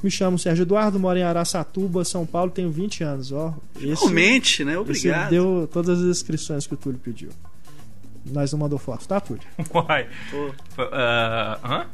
[0.02, 3.52] Me chamo Sérgio Eduardo, moro em Araçatuba, São Paulo, tenho 20 anos, ó.
[3.80, 4.72] Esse, Realmente, né?
[4.72, 5.30] esse Obrigado.
[5.30, 7.30] deu todas as inscrições que o Túlio pediu.
[8.26, 9.42] Nós não mandou foto, tá, Túlio?
[9.74, 10.06] Uai.
[10.92, 11.86] Ah, hã?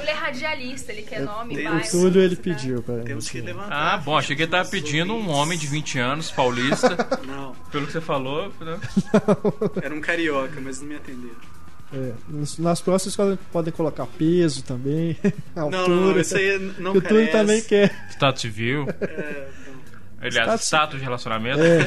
[0.00, 1.90] Ele é radialista, ele quer nome, tem O.
[1.90, 3.94] Túlio ele pediu pra temos que levantar.
[3.94, 6.88] Ah, bom, achei que ele tava pedindo um homem de 20 anos, paulista.
[7.26, 8.78] Não, Pelo que você falou, né?
[9.82, 11.36] era um carioca, mas não me atenderam.
[11.90, 12.12] É,
[12.58, 15.16] nas próximas podem, podem colocar peso também,
[15.56, 15.88] Não, altura.
[15.88, 17.32] não, não, isso aí não que o Túlio carece.
[17.32, 18.08] também quer.
[18.10, 18.86] Status civil.
[19.00, 19.48] É,
[20.20, 21.60] Aliás, Status- status de relacionamento.
[21.62, 21.78] É.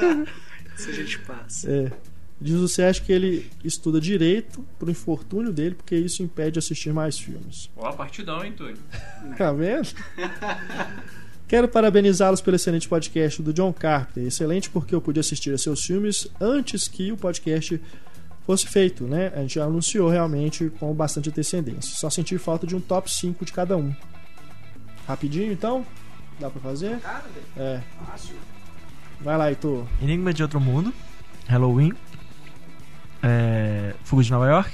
[0.00, 0.22] não,
[0.74, 1.70] isso a gente passa.
[1.70, 1.92] É.
[2.40, 6.92] Diz o Sérgio que ele estuda direito pro infortúnio dele, porque isso impede de assistir
[6.92, 7.70] mais filmes.
[7.76, 8.78] Ó, partidão, hein, Túlio?
[9.36, 9.88] Tá vendo?
[11.46, 14.24] Quero parabenizá-los pelo excelente podcast do John Carpenter.
[14.24, 17.80] Excelente porque eu pude assistir a seus filmes antes que o podcast
[18.46, 19.32] fosse feito, né?
[19.34, 21.94] A gente já anunciou realmente com bastante antecedência.
[21.96, 23.94] Só senti falta de um top 5 de cada um.
[25.06, 25.84] Rapidinho então?
[26.38, 26.98] Dá pra fazer?
[27.56, 27.80] É.
[29.20, 29.86] Vai lá, Heitor.
[30.00, 30.94] Enigma de Outro Mundo,
[31.46, 31.92] Halloween,
[33.22, 34.70] é, Fuga de Nova York.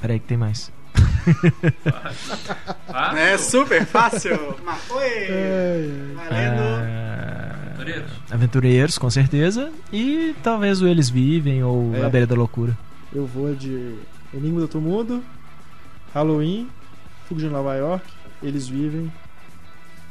[0.00, 0.70] Peraí que tem mais.
[2.92, 4.56] Ah, É super fácil.
[4.64, 5.06] Mas, oi!
[5.08, 6.62] É, Valendo.
[6.62, 8.10] É, Aventureiros.
[8.30, 9.72] Aventureiros, com certeza.
[9.92, 12.04] E talvez o Eles Vivem ou É.
[12.04, 12.76] A Beira da Loucura.
[13.12, 13.96] eu vou de
[14.32, 15.24] Enigma do Outro Mundo,
[16.14, 16.68] Halloween,
[17.28, 18.04] Fuga de Nova York,
[18.42, 19.12] Eles Vivem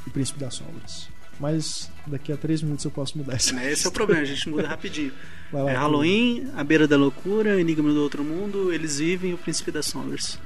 [0.06, 1.10] e Príncipe das Sombras.
[1.40, 3.58] Mas daqui a 3 minutos eu posso mudar isso.
[3.60, 5.14] Esse é o problema, a gente muda rapidinho.
[5.52, 9.34] Vai lá, É Halloween, A Beira da Loucura, Enigma do Outro Mundo, Eles Vivem e
[9.34, 10.40] O Príncipe das Sombras.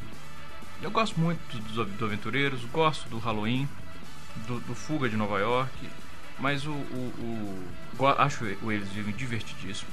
[0.81, 3.69] Eu gosto muito dos do Aventureiros, gosto do Halloween,
[4.47, 5.71] do, do Fuga de Nova York,
[6.39, 7.57] mas o, o,
[7.99, 9.89] o- acho o Eles Vivem divertidíssimo.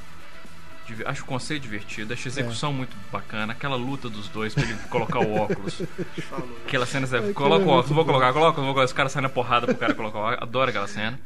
[1.07, 4.75] Acho o conceito divertido, acho a execução muito bacana, aquela luta dos dois pra ele
[4.91, 5.83] colocar o óculos.
[6.23, 6.59] Falou.
[6.67, 9.13] Aquela cena, você Aquilo coloca é o óculos, vou colocar, coloca, vou colocar, os caras
[9.13, 11.19] saem na porrada pro cara colocar o óculos, adoro aquela cena.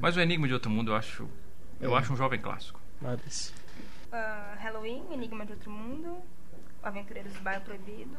[0.00, 1.28] Mas o Enigma de Outro Mundo eu acho,
[1.80, 1.98] eu É.
[1.98, 2.80] acho um jovem clássico.
[3.00, 3.52] Mas-
[4.12, 6.16] Ah, Halloween, Enigma de Outro Mundo,
[6.82, 8.16] Aventureiros do Bairro Proibido.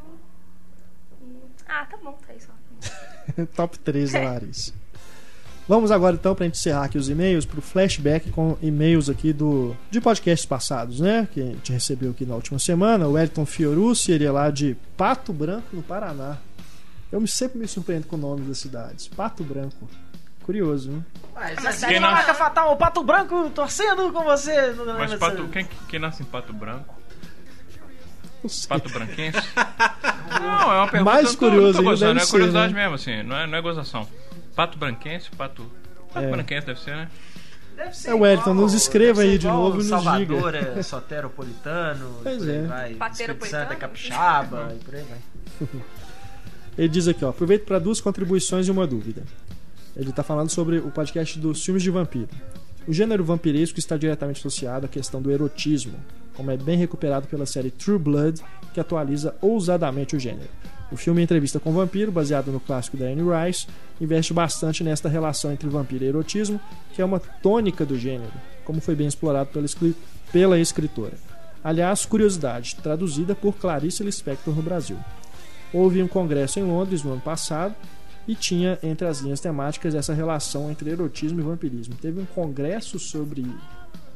[1.21, 1.37] E...
[1.67, 3.45] Ah, tá bom, três só.
[3.55, 4.73] Top 3 da Larissa.
[5.67, 10.01] Vamos agora então para encerrar aqui os e-mails pro flashback com e-mails aqui do de
[10.01, 11.27] podcasts passados, né?
[11.31, 13.07] Que a gente recebeu aqui na última semana.
[13.07, 16.37] O Elton Fiorucci, ele é lá de Pato Branco, no Paraná.
[17.11, 19.07] Eu me, sempre me surpreendo com nomes das cidades.
[19.07, 19.89] Pato Branco.
[20.43, 21.01] Curioso, né?
[21.63, 24.73] Mas Quem não- Marca fatal, o Pato Branco torcendo com você.
[24.97, 26.93] Mas pato, quem, quem nasce em Pato Branco?
[28.43, 28.67] Não sei.
[28.67, 29.37] Pato branquense?
[30.41, 31.11] Não, é uma pergunta.
[31.13, 32.81] Mais não curioso não tô deve é ser, curiosidade né?
[32.81, 34.05] mesmo, assim, não é, não é gozação.
[34.55, 35.65] Pato branquense, pato.
[36.13, 36.31] Pato É.
[36.31, 37.09] branquense deve ser, né?
[37.75, 40.73] Deve ser É, Wellington, nos escreva aí de novo e nos Salvador diga.
[40.79, 42.61] é soteropolitano, Pois é.
[42.63, 42.95] vai.
[43.73, 45.67] É capixaba e por aí vai.
[46.77, 49.23] Ele diz aqui, ó, aproveito para duas contribuições e uma dúvida.
[49.95, 52.29] Ele está falando sobre o podcast dos filmes de vampiro.
[52.87, 55.93] O gênero vampiresco está diretamente associado à questão do erotismo,
[56.33, 58.41] como é bem recuperado pela série True Blood,
[58.73, 60.49] que atualiza ousadamente o gênero.
[60.93, 63.65] O filme Entrevista com o Vampiro, baseado no clássico da Anne Rice,
[63.99, 66.61] investe bastante nesta relação entre vampiro e erotismo,
[66.93, 68.31] que é uma tônica do gênero,
[68.63, 69.65] como foi bem explorado pela,
[70.31, 71.13] pela escritora.
[71.63, 74.99] Aliás, curiosidade, traduzida por Clarice Lispector no Brasil.
[75.73, 77.73] Houve um congresso em Londres no ano passado
[78.27, 81.95] e tinha entre as linhas temáticas essa relação entre erotismo e vampirismo.
[81.95, 83.47] Teve um congresso sobre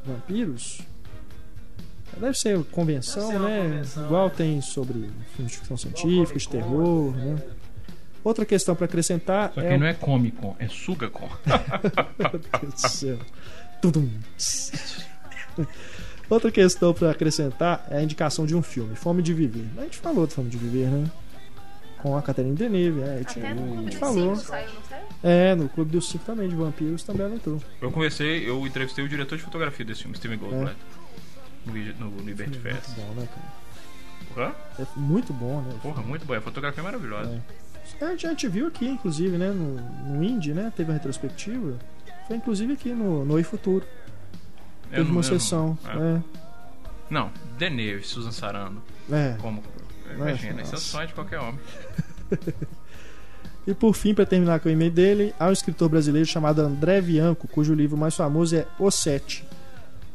[0.06, 0.80] vampiros?
[2.20, 3.62] Deve ser convenção, Deve ser né?
[3.70, 4.30] convenção, Igual é.
[4.32, 4.94] tem sobre
[5.36, 7.42] filmes de ficção científica, de terror, né?
[8.24, 11.30] Outra questão para acrescentar Só é que o- não é Comic Con, é Suga Con.
[12.20, 13.18] Meu Deus do céu.
[13.82, 14.10] Tudum.
[16.30, 19.66] Outra questão pra acrescentar é a indicação de um filme, Fome de Viver.
[19.78, 21.10] A gente falou de Fome de Viver, né?
[22.02, 24.36] Com a Catherine Deneuve, é, Até no a Clube gente dos falou.
[24.36, 25.04] Cinco saiu, não saiu?
[25.24, 27.60] É, no Clube dos Cinco também, de vampiros, também ela entrou.
[27.82, 30.76] Eu conversei, eu entrevistei o diretor de fotografia desse filme, Steven Goldblatt.
[31.68, 32.96] No, no, no Liberty Muito Fest.
[32.96, 33.28] bom, né,
[34.36, 34.56] cara?
[34.80, 35.74] É muito bom, né?
[35.82, 36.34] Porra, muito bom.
[36.34, 37.42] A fotografia é maravilhosa.
[38.02, 39.50] É, a, gente, viu aqui, inclusive, né?
[39.50, 39.76] No,
[40.16, 40.72] no Indie, né?
[40.76, 41.78] Teve uma retrospectiva.
[42.28, 43.86] Foi inclusive aqui no, no Oi Futuro.
[44.86, 45.78] Eu Teve não- uma eu não- sessão.
[45.86, 46.22] é.
[47.10, 48.82] Não, Deneuve, Susan Sarandon.
[49.12, 49.30] É.
[49.30, 49.38] é.
[49.40, 49.64] Como?
[50.14, 51.60] Imagina, isso é o sonho de qualquer homem.
[53.66, 57.02] E por fim, para terminar com o e-mail dele, há um escritor brasileiro chamado André
[57.02, 59.44] Bianco, cujo livro mais famoso é O Sete.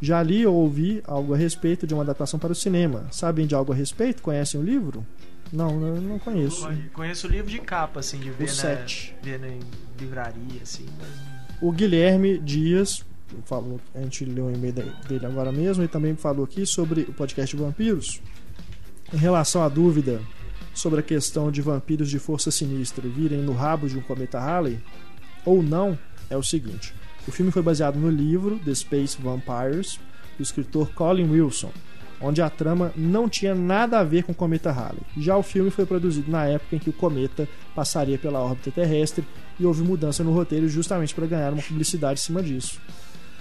[0.02, 3.06] Já li ou ouvi algo a respeito de uma adaptação para o cinema.
[3.12, 4.20] Sabem de algo a respeito?
[4.20, 5.06] Conhecem o livro?
[5.52, 6.68] Não, eu não conheço.
[6.92, 9.14] Conheço o livro de capa, assim, de ver, O na, Sete.
[9.22, 9.46] ver na
[10.00, 10.86] livraria, assim,
[11.60, 13.04] O Guilherme Dias,
[13.44, 17.02] falou, a gente leu o e-mail de- dele agora mesmo, e também falou aqui sobre
[17.02, 18.20] o podcast de vampiros.
[19.12, 20.20] Em relação à dúvida
[20.74, 24.80] sobre a questão de vampiros de força sinistra virem no rabo de um cometa Halley,
[25.44, 25.96] ou não,
[26.30, 26.94] é o seguinte:
[27.26, 29.98] o filme foi baseado no livro The Space Vampires,
[30.36, 31.70] do escritor Colin Wilson,
[32.20, 35.02] onde a trama não tinha nada a ver com o cometa Halley.
[35.16, 39.24] Já o filme foi produzido na época em que o cometa passaria pela órbita terrestre
[39.58, 42.80] e houve mudança no roteiro justamente para ganhar uma publicidade em cima disso.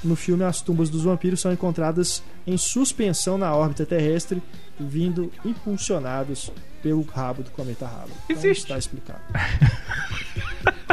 [0.03, 4.41] No filme, as tumbas dos vampiros são encontradas em suspensão na órbita terrestre,
[4.79, 6.51] vindo impulsionados
[6.81, 8.13] pelo rabo do cometa Halley.
[8.25, 8.63] Então, Existe.
[8.63, 9.21] está explicado.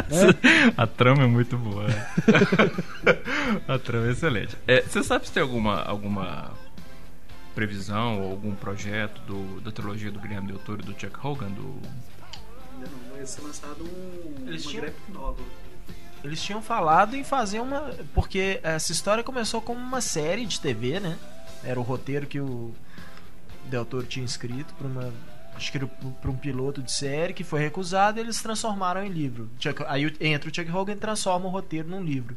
[0.77, 1.87] A trama é muito boa.
[1.87, 2.09] né?
[3.67, 4.57] a trama é excelente.
[4.67, 6.51] É, você sabe se tem alguma, alguma
[7.55, 11.49] previsão ou algum projeto do, da trilogia do Guilherme Del Toro e do Chuck Hogan?
[11.49, 11.79] Do...
[12.75, 15.45] Ainda não, vai ser lançado um, Eles uma tinham- graphic novel.
[16.23, 17.91] Eles tinham falado em fazer uma.
[18.13, 21.17] Porque essa história começou como uma série de TV, né?
[21.63, 22.73] Era o roteiro que o
[23.65, 25.13] Del Toro tinha escrito para uma.
[25.59, 29.09] Acho que era para um piloto de série que foi recusado e eles transformaram em
[29.09, 29.49] livro.
[29.59, 32.35] Chuck- aí entra o Chuck Hogan e transforma o roteiro num livro.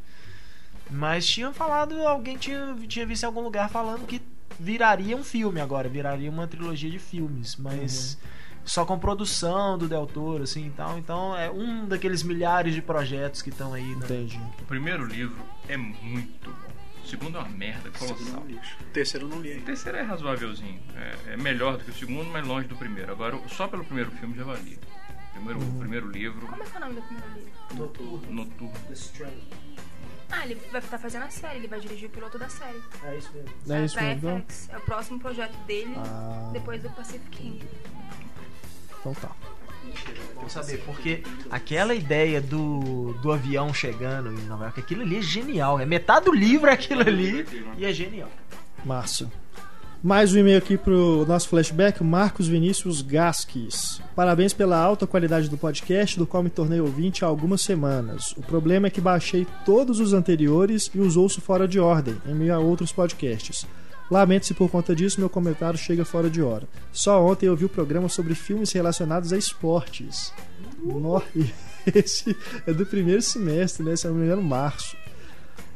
[0.90, 4.20] Mas tinham falado, alguém tinha, tinha visto em algum lugar falando que
[4.58, 8.18] viraria um filme agora, viraria uma trilogia de filmes, mas
[8.64, 10.98] só com produção do Del Toro, assim e tal.
[10.98, 14.04] Então é um daqueles milhares de projetos que estão aí, né?
[14.04, 14.40] Entendi.
[14.60, 15.36] O primeiro livro
[15.68, 16.71] é muito bom.
[17.02, 18.44] O segundo é uma merda colossal.
[18.46, 18.54] li.
[18.80, 20.80] O terceiro eu não li O terceiro é razoávelzinho.
[20.96, 23.12] É, é melhor do que o segundo, mas longe do primeiro.
[23.12, 24.78] Agora, só pelo primeiro filme já valia.
[25.34, 27.52] Primeiro, O primeiro livro, Como é que é o nome do primeiro livro?
[28.30, 28.52] Noturno.
[30.30, 32.80] Ah, ele vai estar fazendo a série, ele vai dirigir o piloto da série.
[33.04, 33.50] É isso mesmo.
[33.72, 34.28] É isso pra mesmo.
[34.30, 34.38] então?
[34.40, 34.68] FX.
[34.70, 36.50] É o próximo projeto dele, Ah.
[36.52, 37.62] depois do Pacific King.
[39.00, 39.30] Então tá.
[40.34, 45.22] Vamos saber, porque aquela ideia do, do avião chegando em Nova York, aquilo ali é
[45.22, 45.78] genial.
[45.78, 47.46] É metade do livro aquilo ali
[47.78, 48.30] e é genial.
[48.84, 49.30] Márcio.
[50.02, 54.02] Mais um e-mail aqui pro nosso flashback, Marcos Vinícius Gasques.
[54.16, 58.32] Parabéns pela alta qualidade do podcast, do qual me tornei ouvinte há algumas semanas.
[58.36, 62.34] O problema é que baixei todos os anteriores e os ouço fora de ordem, em
[62.34, 63.64] meio a outros podcasts.
[64.12, 66.68] Lamento se por conta disso meu comentário chega fora de hora.
[66.92, 70.32] Só ontem eu vi o programa sobre filmes relacionados a esportes.
[70.82, 71.22] No-
[71.94, 72.36] Esse
[72.66, 73.96] é do primeiro semestre, né?
[73.96, 74.96] Se não me engano, março.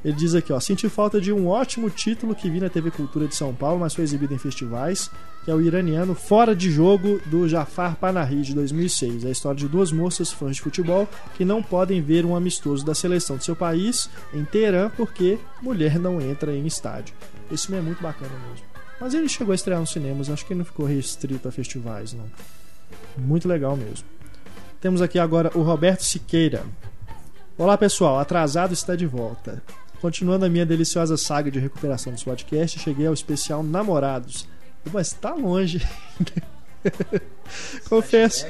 [0.05, 3.27] Ele diz aqui, ó, senti falta de um ótimo título que vi na TV Cultura
[3.27, 5.11] de São Paulo, mas foi exibido em festivais,
[5.45, 9.25] que é o iraniano Fora de Jogo do Jafar Panahi de 2006.
[9.25, 12.85] É a história de duas moças fãs de futebol que não podem ver um amistoso
[12.85, 17.15] da seleção do seu país em Teherã porque mulher não entra em estádio.
[17.51, 18.67] Esse filme é muito bacana mesmo.
[19.01, 22.13] Mas ele chegou a estrear nos cinemas, acho que ele não ficou restrito a festivais,
[22.13, 22.25] não.
[23.17, 24.07] Muito legal mesmo.
[24.81, 26.65] Temos aqui agora o Roberto Siqueira.
[27.59, 29.63] Olá pessoal, atrasado está de volta.
[30.01, 34.47] Continuando a minha deliciosa saga de recuperação dos podcasts, cheguei ao especial Namorados.
[34.93, 35.87] Mas tá longe.
[37.89, 38.47] Confesso.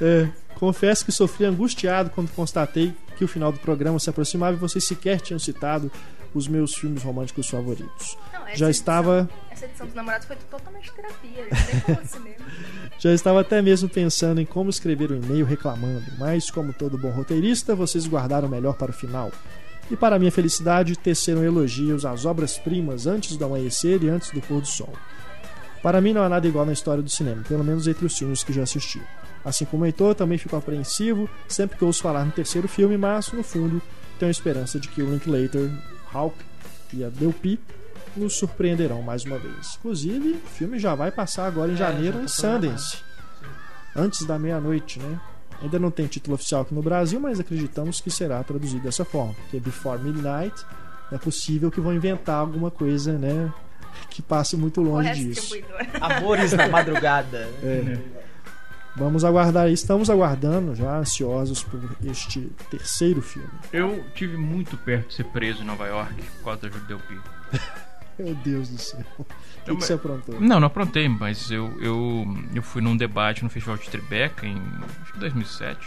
[0.00, 4.60] É, confesso que sofri angustiado quando constatei que o final do programa se aproximava e
[4.60, 5.90] vocês sequer tinham citado
[6.34, 8.16] os meus filmes românticos favoritos.
[8.32, 11.46] Não, Já edição- estava Essa edição dos namorados foi totalmente terapia.
[11.50, 12.46] A gente nem falou de cinema.
[12.98, 17.10] Já estava até mesmo pensando em como escrever um e-mail reclamando, mas como todo bom
[17.10, 19.30] roteirista, vocês guardaram o melhor para o final.
[19.90, 24.60] E para minha felicidade, teceram elogios às obras-primas antes do amanhecer e antes do pôr
[24.60, 24.92] do sol.
[25.82, 28.42] Para mim não há nada igual na história do cinema, pelo menos entre os filmes
[28.44, 29.00] que já assisti.
[29.44, 33.32] Assim como o Heitor, também fico apreensivo sempre que ouço falar no terceiro filme, mas,
[33.32, 33.80] no fundo,
[34.18, 35.70] tenho a esperança de que o Linklater,
[36.12, 36.36] Hawk
[36.92, 37.58] e a Delpy
[38.16, 39.76] nos surpreenderão mais uma vez.
[39.78, 42.28] Inclusive, o filme já vai passar agora em É, janeiro em tá.
[42.28, 42.98] Sundance.
[43.94, 45.20] Antes da meia-noite, né?
[45.62, 49.34] Ainda não tem título oficial aqui no Brasil, mas acreditamos que será traduzido dessa forma.
[49.34, 50.54] Porque Before Midnight
[51.10, 53.52] é possível que vão inventar alguma coisa, né?
[54.10, 55.54] Que passe muito longe disso.
[56.00, 57.48] Amores na madrugada.
[57.62, 57.98] É.
[58.98, 63.48] Vamos aguardar, estamos aguardando já ansiosos por este terceiro filme.
[63.72, 67.18] Eu tive muito perto de ser preso em Nova York por causa da Judeu Pi.
[68.18, 69.04] Meu Deus do céu.
[69.16, 70.40] O que, Eu- que você aprontou?
[70.40, 74.60] Não, não aprontei, mas eu, eu, eu fui num debate no Festival de Tribeca em
[75.02, 75.78] acho que 2007.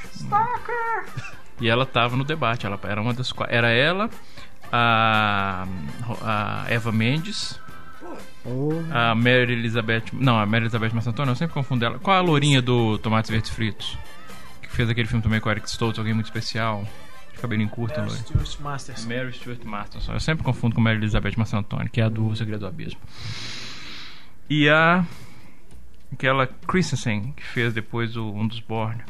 [1.59, 4.09] E ela tava no debate, ela era uma das Era ela,
[4.72, 5.68] a,
[6.22, 7.59] a Eva Mendes,
[8.46, 10.06] Oh, a Mary Elizabeth.
[10.14, 12.00] Não, a Mary Elizabeth Massantoni, eu sempre confundo ela.
[12.00, 13.98] Qual a lourinha do Tomates Verdes Fritos?
[14.62, 16.88] Que fez aquele filme também com o Eric Stoltz, alguém muito especial.
[17.34, 18.16] De cabelinho curto, É, loira.
[18.22, 19.06] Stuart Masters.
[19.06, 20.14] Mary Stuart Masterson.
[20.14, 23.00] Eu sempre confundo com Mary Elizabeth Massantoni, que é a do Segredo do Abismo.
[24.50, 25.06] E a.
[26.14, 29.02] Aquela Christensen, que fez depois o, um dos Borne.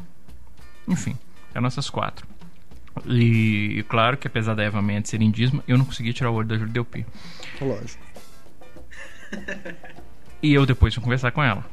[0.86, 1.16] Enfim,
[1.52, 2.26] eram essas quatro.
[3.06, 6.34] E, e claro que apesar da Eva Mendes ser indígena, eu não conseguia tirar o
[6.34, 7.04] olho da Julia Delpy.
[7.60, 8.02] lógico.
[10.42, 11.64] E eu depois fui conversar com ela.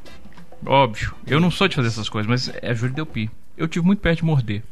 [0.64, 3.30] Óbvio, eu não sou de fazer essas coisas, mas é a Júlia Delpy.
[3.56, 4.62] Eu tive muito perto de morder.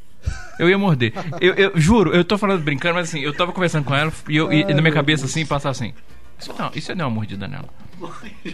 [0.58, 1.12] Eu ia morder.
[1.40, 4.36] Eu, eu juro, eu tô falando brincando, mas assim, eu tava conversando com ela e,
[4.36, 5.32] eu, e na minha cabeça Deus.
[5.32, 5.94] assim, passar assim.
[6.38, 7.68] Isso não, isso não é uma mordida nela.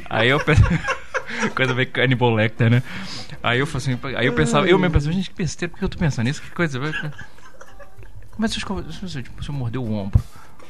[0.08, 0.64] Aí eu pensei.
[1.54, 2.82] coisa bem Cannibal Lecter, né?
[3.42, 5.88] Aí eu assim, aí eu pensava, eu mesmo pensava, gente, que besteira, por que eu
[5.88, 6.42] tô pensando nisso?
[6.42, 6.80] Que coisa.
[8.38, 9.08] Mas se eu, se eu,
[9.42, 10.22] se eu morder o ombro.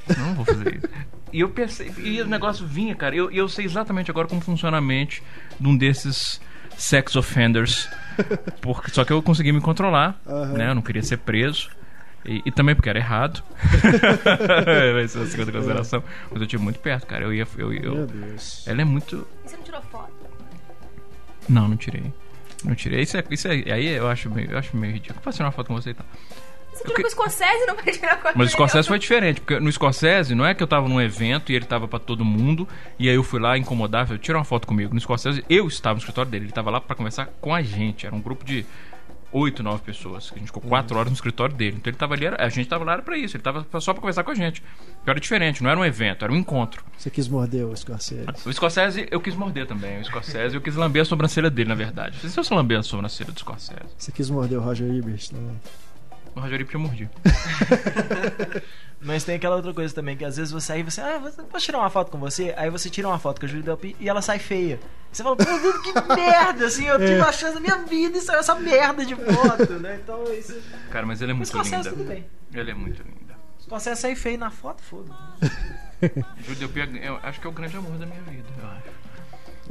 [0.09, 0.89] Eu não vou fazer isso.
[1.33, 3.15] E eu pensei, e o negócio vinha, cara.
[3.17, 5.23] Eu, eu sei exatamente agora como funciona a mente
[5.59, 6.41] de um desses
[6.77, 7.89] sex offenders.
[8.61, 10.53] Porque, só que eu consegui me controlar, Aham.
[10.53, 10.71] né?
[10.71, 11.71] Eu não queria ser preso.
[12.25, 13.43] E, e também porque era errado.
[15.05, 16.03] Essa é a segunda consideração.
[16.31, 17.25] Mas eu tive muito perto, cara.
[17.25, 17.47] Eu ia.
[17.59, 18.67] Eu, eu- Meu Deus.
[18.67, 19.27] ela é muito.
[19.45, 20.13] E você não tirou foto?
[21.49, 22.13] Não, não tirei.
[22.65, 23.03] Não tirei.
[23.03, 25.19] Isso, é, isso é, aí eu acho meio, eu acho meio ridículo.
[25.19, 26.07] Eu posso tirar uma foto com você e tal.
[26.75, 28.99] Você tirou com o Scorsese e não vai tirar com a Mas o Scorsese foi
[28.99, 31.99] diferente, porque no Scorsese não é que eu tava num evento e ele tava pra
[31.99, 32.69] todo mundo,
[32.99, 34.93] e aí eu fui lá incomodar, falei, tira uma foto comigo.
[34.95, 38.07] No Scorsese eu estava no escritório dele, ele tava lá pra conversar com a gente,
[38.07, 38.67] era um grupo de
[39.33, 41.77] oito, nove pessoas, que a gente ficou quatro horas no escritório dele.
[41.79, 43.93] Então ele tava ali, era- a gente tava lá era pra isso, ele tava só
[43.93, 44.63] pra conversar com a gente.
[45.03, 46.85] Então era diferente, não era um evento, era um encontro.
[46.97, 48.27] Você quis morder o Scorsese.
[48.47, 51.75] O Scorsese eu quis morder também, o Scorsese eu quis lamber a sobrancelha dele, na
[51.75, 52.17] verdade.
[52.29, 55.61] Se eu só lamber a sobrancelha do Scorsese, Você quis morder o Roger Ebert também.
[56.35, 57.11] O Rogério tinha mordido.
[59.01, 61.65] Mas tem aquela outra coisa também, que às vezes você aí você, ah, vou- posso
[61.67, 62.55] tirar uma foto com você?
[62.57, 64.81] Aí você tira uma foto com a Julia Delpy e ela sai feia.
[65.13, 68.21] Você fala, pô, Deus, que merda, assim, eu tive uma chance da minha vida e
[68.21, 70.01] saiu essa merda de foto, né?
[70.03, 70.59] Então isso.
[70.91, 71.91] Cara, mas ele é muito Scorsese linda.
[71.91, 72.25] tudo bem.
[72.53, 73.35] Ele é muito linda.
[73.59, 75.15] Se você sair feio na foto, foda-se.
[76.47, 79.05] Júlio Delpy, eu acho que é o grande amor da minha vida, eu acho.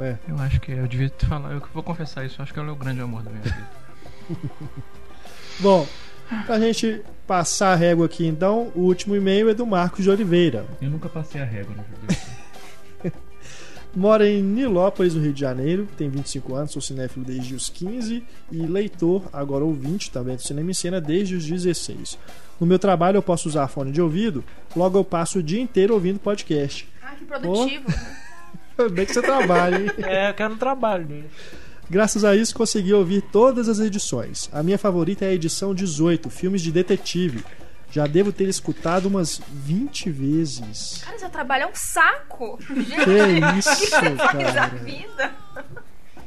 [0.00, 0.18] É.
[0.28, 2.58] Eu acho que é, eu devia te falar, eu vou confessar isso, eu acho que
[2.58, 3.68] ela é o grande amor da minha vida.
[5.60, 5.86] Bom,
[6.46, 10.66] pra gente passar a régua aqui então, o último e-mail é do Marcos de Oliveira.
[10.80, 12.34] Eu nunca passei a régua no Júlio Delpy.
[13.96, 18.24] Mora em Nilópolis, no Rio de Janeiro, tem 25 anos, sou cinéfilo desde os 15
[18.50, 22.18] e leitor, agora ouvinte também do Cinema em Cena desde os 16.
[22.60, 24.42] No meu trabalho eu posso usar fone de ouvido,
[24.74, 26.88] logo eu passo o dia inteiro ouvindo podcast.
[27.00, 27.86] Ah, que produtivo.
[28.92, 29.90] Bem que você trabalha, hein?
[29.98, 31.30] É, eu quero no trabalho dele.
[31.90, 34.48] Graças a isso consegui ouvir todas as edições.
[34.52, 37.44] A minha favorita é a edição 18, filmes de detetive.
[37.90, 41.02] Já devo ter escutado umas 20 vezes.
[41.04, 42.58] Cara, seu trabalho é um saco.
[42.58, 44.66] Que isso, cara.
[44.68, 45.32] vida?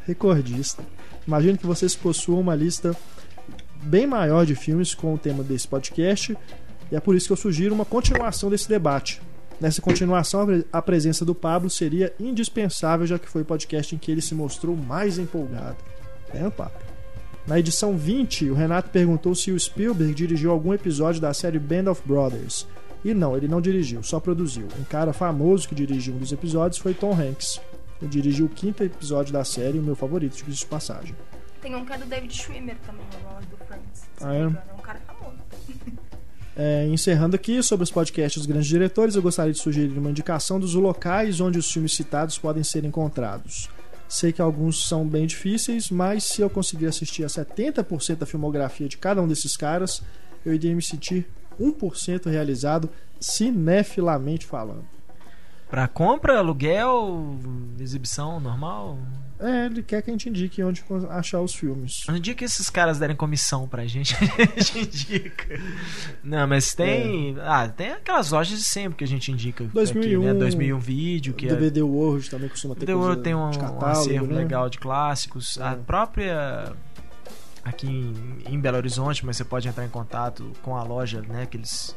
[0.05, 0.83] Recordista.
[1.27, 2.95] Imagino que vocês possuam uma lista
[3.83, 6.37] bem maior de filmes com o tema desse podcast,
[6.89, 9.21] e é por isso que eu sugiro uma continuação desse debate.
[9.59, 13.95] Nessa continuação, a pre- a presença do Pablo seria indispensável, já que foi o podcast
[13.95, 15.77] em que ele se mostrou mais empolgado.
[16.33, 16.77] É, um papo.
[17.47, 21.89] Na edição 20, o Renato perguntou se o Spielberg dirigiu algum episódio da série Band
[21.89, 22.67] of Brothers.
[23.05, 24.67] E não, ele não dirigiu, só produziu.
[24.77, 27.59] Um cara famoso que dirigiu um dos episódios foi Tom Hanks.
[28.01, 31.15] Ele dirigiu o quinto episódio da série, o meu favorito, de de passagem.
[31.61, 34.03] Tem um que é do David Schwimmer também, o voz do Friends.
[34.21, 34.41] Ah, é?
[34.41, 34.99] É um cara.
[36.59, 40.59] É, encerrando aqui sobre os podcasts dos grandes diretores, eu gostaria de sugerir uma indicação
[40.59, 43.69] dos locais onde os filmes citados podem ser encontrados.
[44.09, 48.87] Sei que alguns são bem difíceis, mas se eu conseguir assistir a 70% da filmografia
[48.87, 50.01] de cada um desses caras,
[50.43, 51.27] eu iria me sentir
[51.61, 52.89] 1% realizado,
[53.19, 54.96] cinefilamente falando.
[55.69, 57.37] Pra compra, aluguel,
[57.79, 58.97] exibição normal?
[59.39, 62.03] É, ele quer que a gente indique onde achar os filmes.
[62.07, 65.59] No dia que esses caras derem comissão pra gente, a gente indica.
[66.23, 67.37] Não, mas tem.
[67.37, 67.41] É.
[67.41, 69.63] Ah, tem aquelas lojas de sempre que a gente indica.
[69.65, 70.19] 2001.
[70.19, 70.39] Aqui, né?
[70.39, 71.33] 2001 vídeo.
[71.35, 71.83] Que DVD é...
[71.83, 74.35] World também costuma ter DVD World tem um, catálogo, um acervo né?
[74.37, 75.57] legal de clássicos.
[75.57, 75.63] É.
[75.63, 76.73] A própria.
[77.63, 81.45] Aqui em, em Belo Horizonte, mas você pode entrar em contato com a loja, né?
[81.45, 81.95] Que eles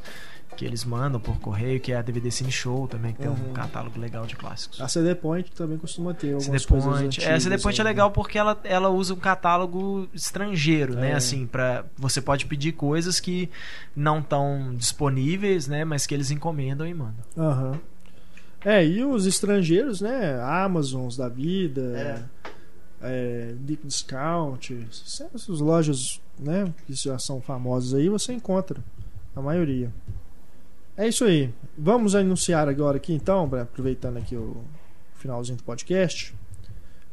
[0.60, 3.34] que eles mandam por correio, que é a DVD Cine Show também, que uhum.
[3.34, 4.78] tem um catálogo legal de clássicos.
[4.78, 7.06] A CD Point também costuma ter algumas CD coisas Point.
[7.06, 10.96] antigas, É, a CD Point aí, é legal porque ela, ela usa um catálogo estrangeiro,
[10.96, 11.12] né?
[11.12, 11.14] É.
[11.14, 13.48] Assim, para você pode pedir coisas que
[13.96, 15.82] não estão disponíveis, né?
[15.82, 17.24] Mas que eles encomendam e mandam.
[17.38, 17.80] Aham.
[18.62, 20.38] É, e os estrangeiros, né?
[20.42, 22.28] Amazons da vida,
[23.00, 24.86] é, Deep Discount,
[25.34, 26.70] essas lojas, né?
[26.86, 28.78] Que já são famosas aí, você encontra
[29.34, 29.90] a maioria.
[31.00, 31.50] É isso aí.
[31.78, 34.62] Vamos anunciar agora aqui então, aproveitando aqui o
[35.16, 36.34] finalzinho do podcast,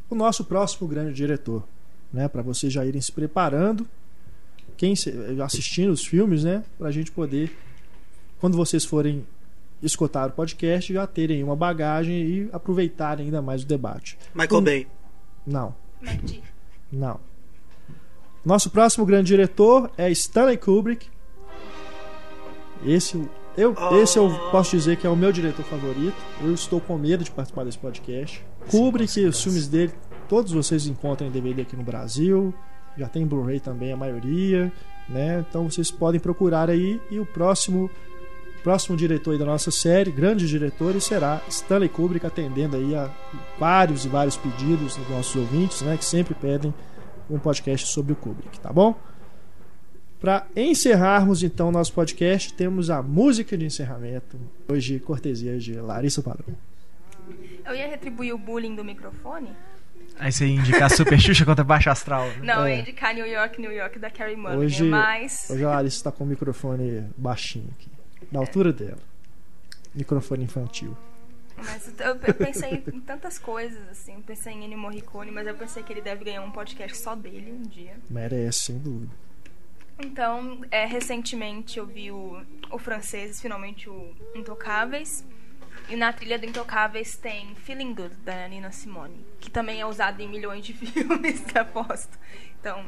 [0.09, 1.63] o nosso próximo grande diretor,
[2.11, 2.27] né?
[2.27, 3.87] Para vocês já irem se preparando,
[4.75, 6.65] quem se- assistindo os filmes, né?
[6.77, 7.57] Pra gente poder,
[8.41, 9.25] quando vocês forem
[9.81, 14.17] escutar o podcast, já terem uma bagagem e aproveitarem ainda mais o debate.
[14.35, 14.61] Michael.
[14.63, 14.87] Bay.
[15.45, 15.73] Não,
[16.91, 17.21] não.
[18.43, 21.07] Nosso próximo grande diretor é Stanley Kubrick.
[22.85, 23.17] Esse
[23.57, 26.15] eu, esse eu posso dizer que é o meu diretor favorito.
[26.41, 28.45] Eu estou com medo de participar desse podcast.
[28.69, 29.91] Kubrick, os filmes dele,
[30.29, 32.53] todos vocês encontram em DVD aqui no Brasil.
[32.95, 34.71] Já tem Blu-ray também, a maioria,
[35.09, 35.43] né?
[35.47, 37.89] Então vocês podem procurar aí e o próximo
[38.63, 43.09] próximo diretor da nossa série, grandes diretores, será Stanley Kubrick atendendo aí a
[43.57, 46.73] vários e vários pedidos dos nossos ouvintes, né, que sempre pedem
[47.29, 48.93] um podcast sobre o Kubrick, tá bom?
[50.19, 56.23] Para encerrarmos então o nosso podcast, temos a música de encerramento, hoje cortesia de Larissa
[56.23, 56.55] Padrão.
[57.65, 59.49] Eu ia retribuir o bullying do microfone?
[60.17, 62.25] Aí você ia indicar Super Xuxa contra Baixa Astral.
[62.29, 62.39] né?
[62.41, 62.75] Não, eu É.
[62.77, 65.47] ia indicar New York, New York da Carrie Mulligan, Hoje, mas...
[65.51, 67.89] hoje a Larissa está com o microfone baixinho aqui,
[68.31, 68.97] na altura dela.
[69.93, 70.97] Microfone infantil.
[71.57, 74.13] Mas eu, eu pensei em tantas coisas, assim.
[74.15, 77.15] Eu pensei em Ennio Morricone, mas eu pensei que ele deve ganhar um podcast só
[77.15, 77.93] dele um dia.
[78.09, 79.11] Merece, sem dúvida.
[79.99, 82.39] Então, é, recentemente eu vi o,
[82.71, 85.25] o francês, finalmente o Intocáveis.
[85.89, 89.25] E na trilha do Intocáveis tem Feeling Good, da Nina Simone.
[89.39, 92.17] Que também é usado em milhões de filmes, aposto.
[92.59, 92.83] Então,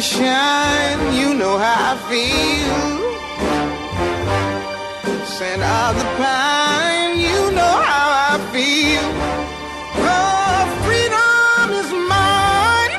[0.00, 3.00] Shine, you know how I feel.
[5.26, 9.04] Scent of the pine, you know how I feel.
[10.16, 12.94] Oh, freedom is mine,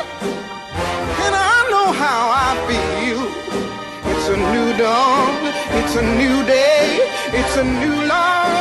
[1.26, 3.22] and I know how I feel.
[4.12, 5.34] It's a new dawn,
[5.80, 7.00] it's a new day,
[7.34, 8.61] it's a new life.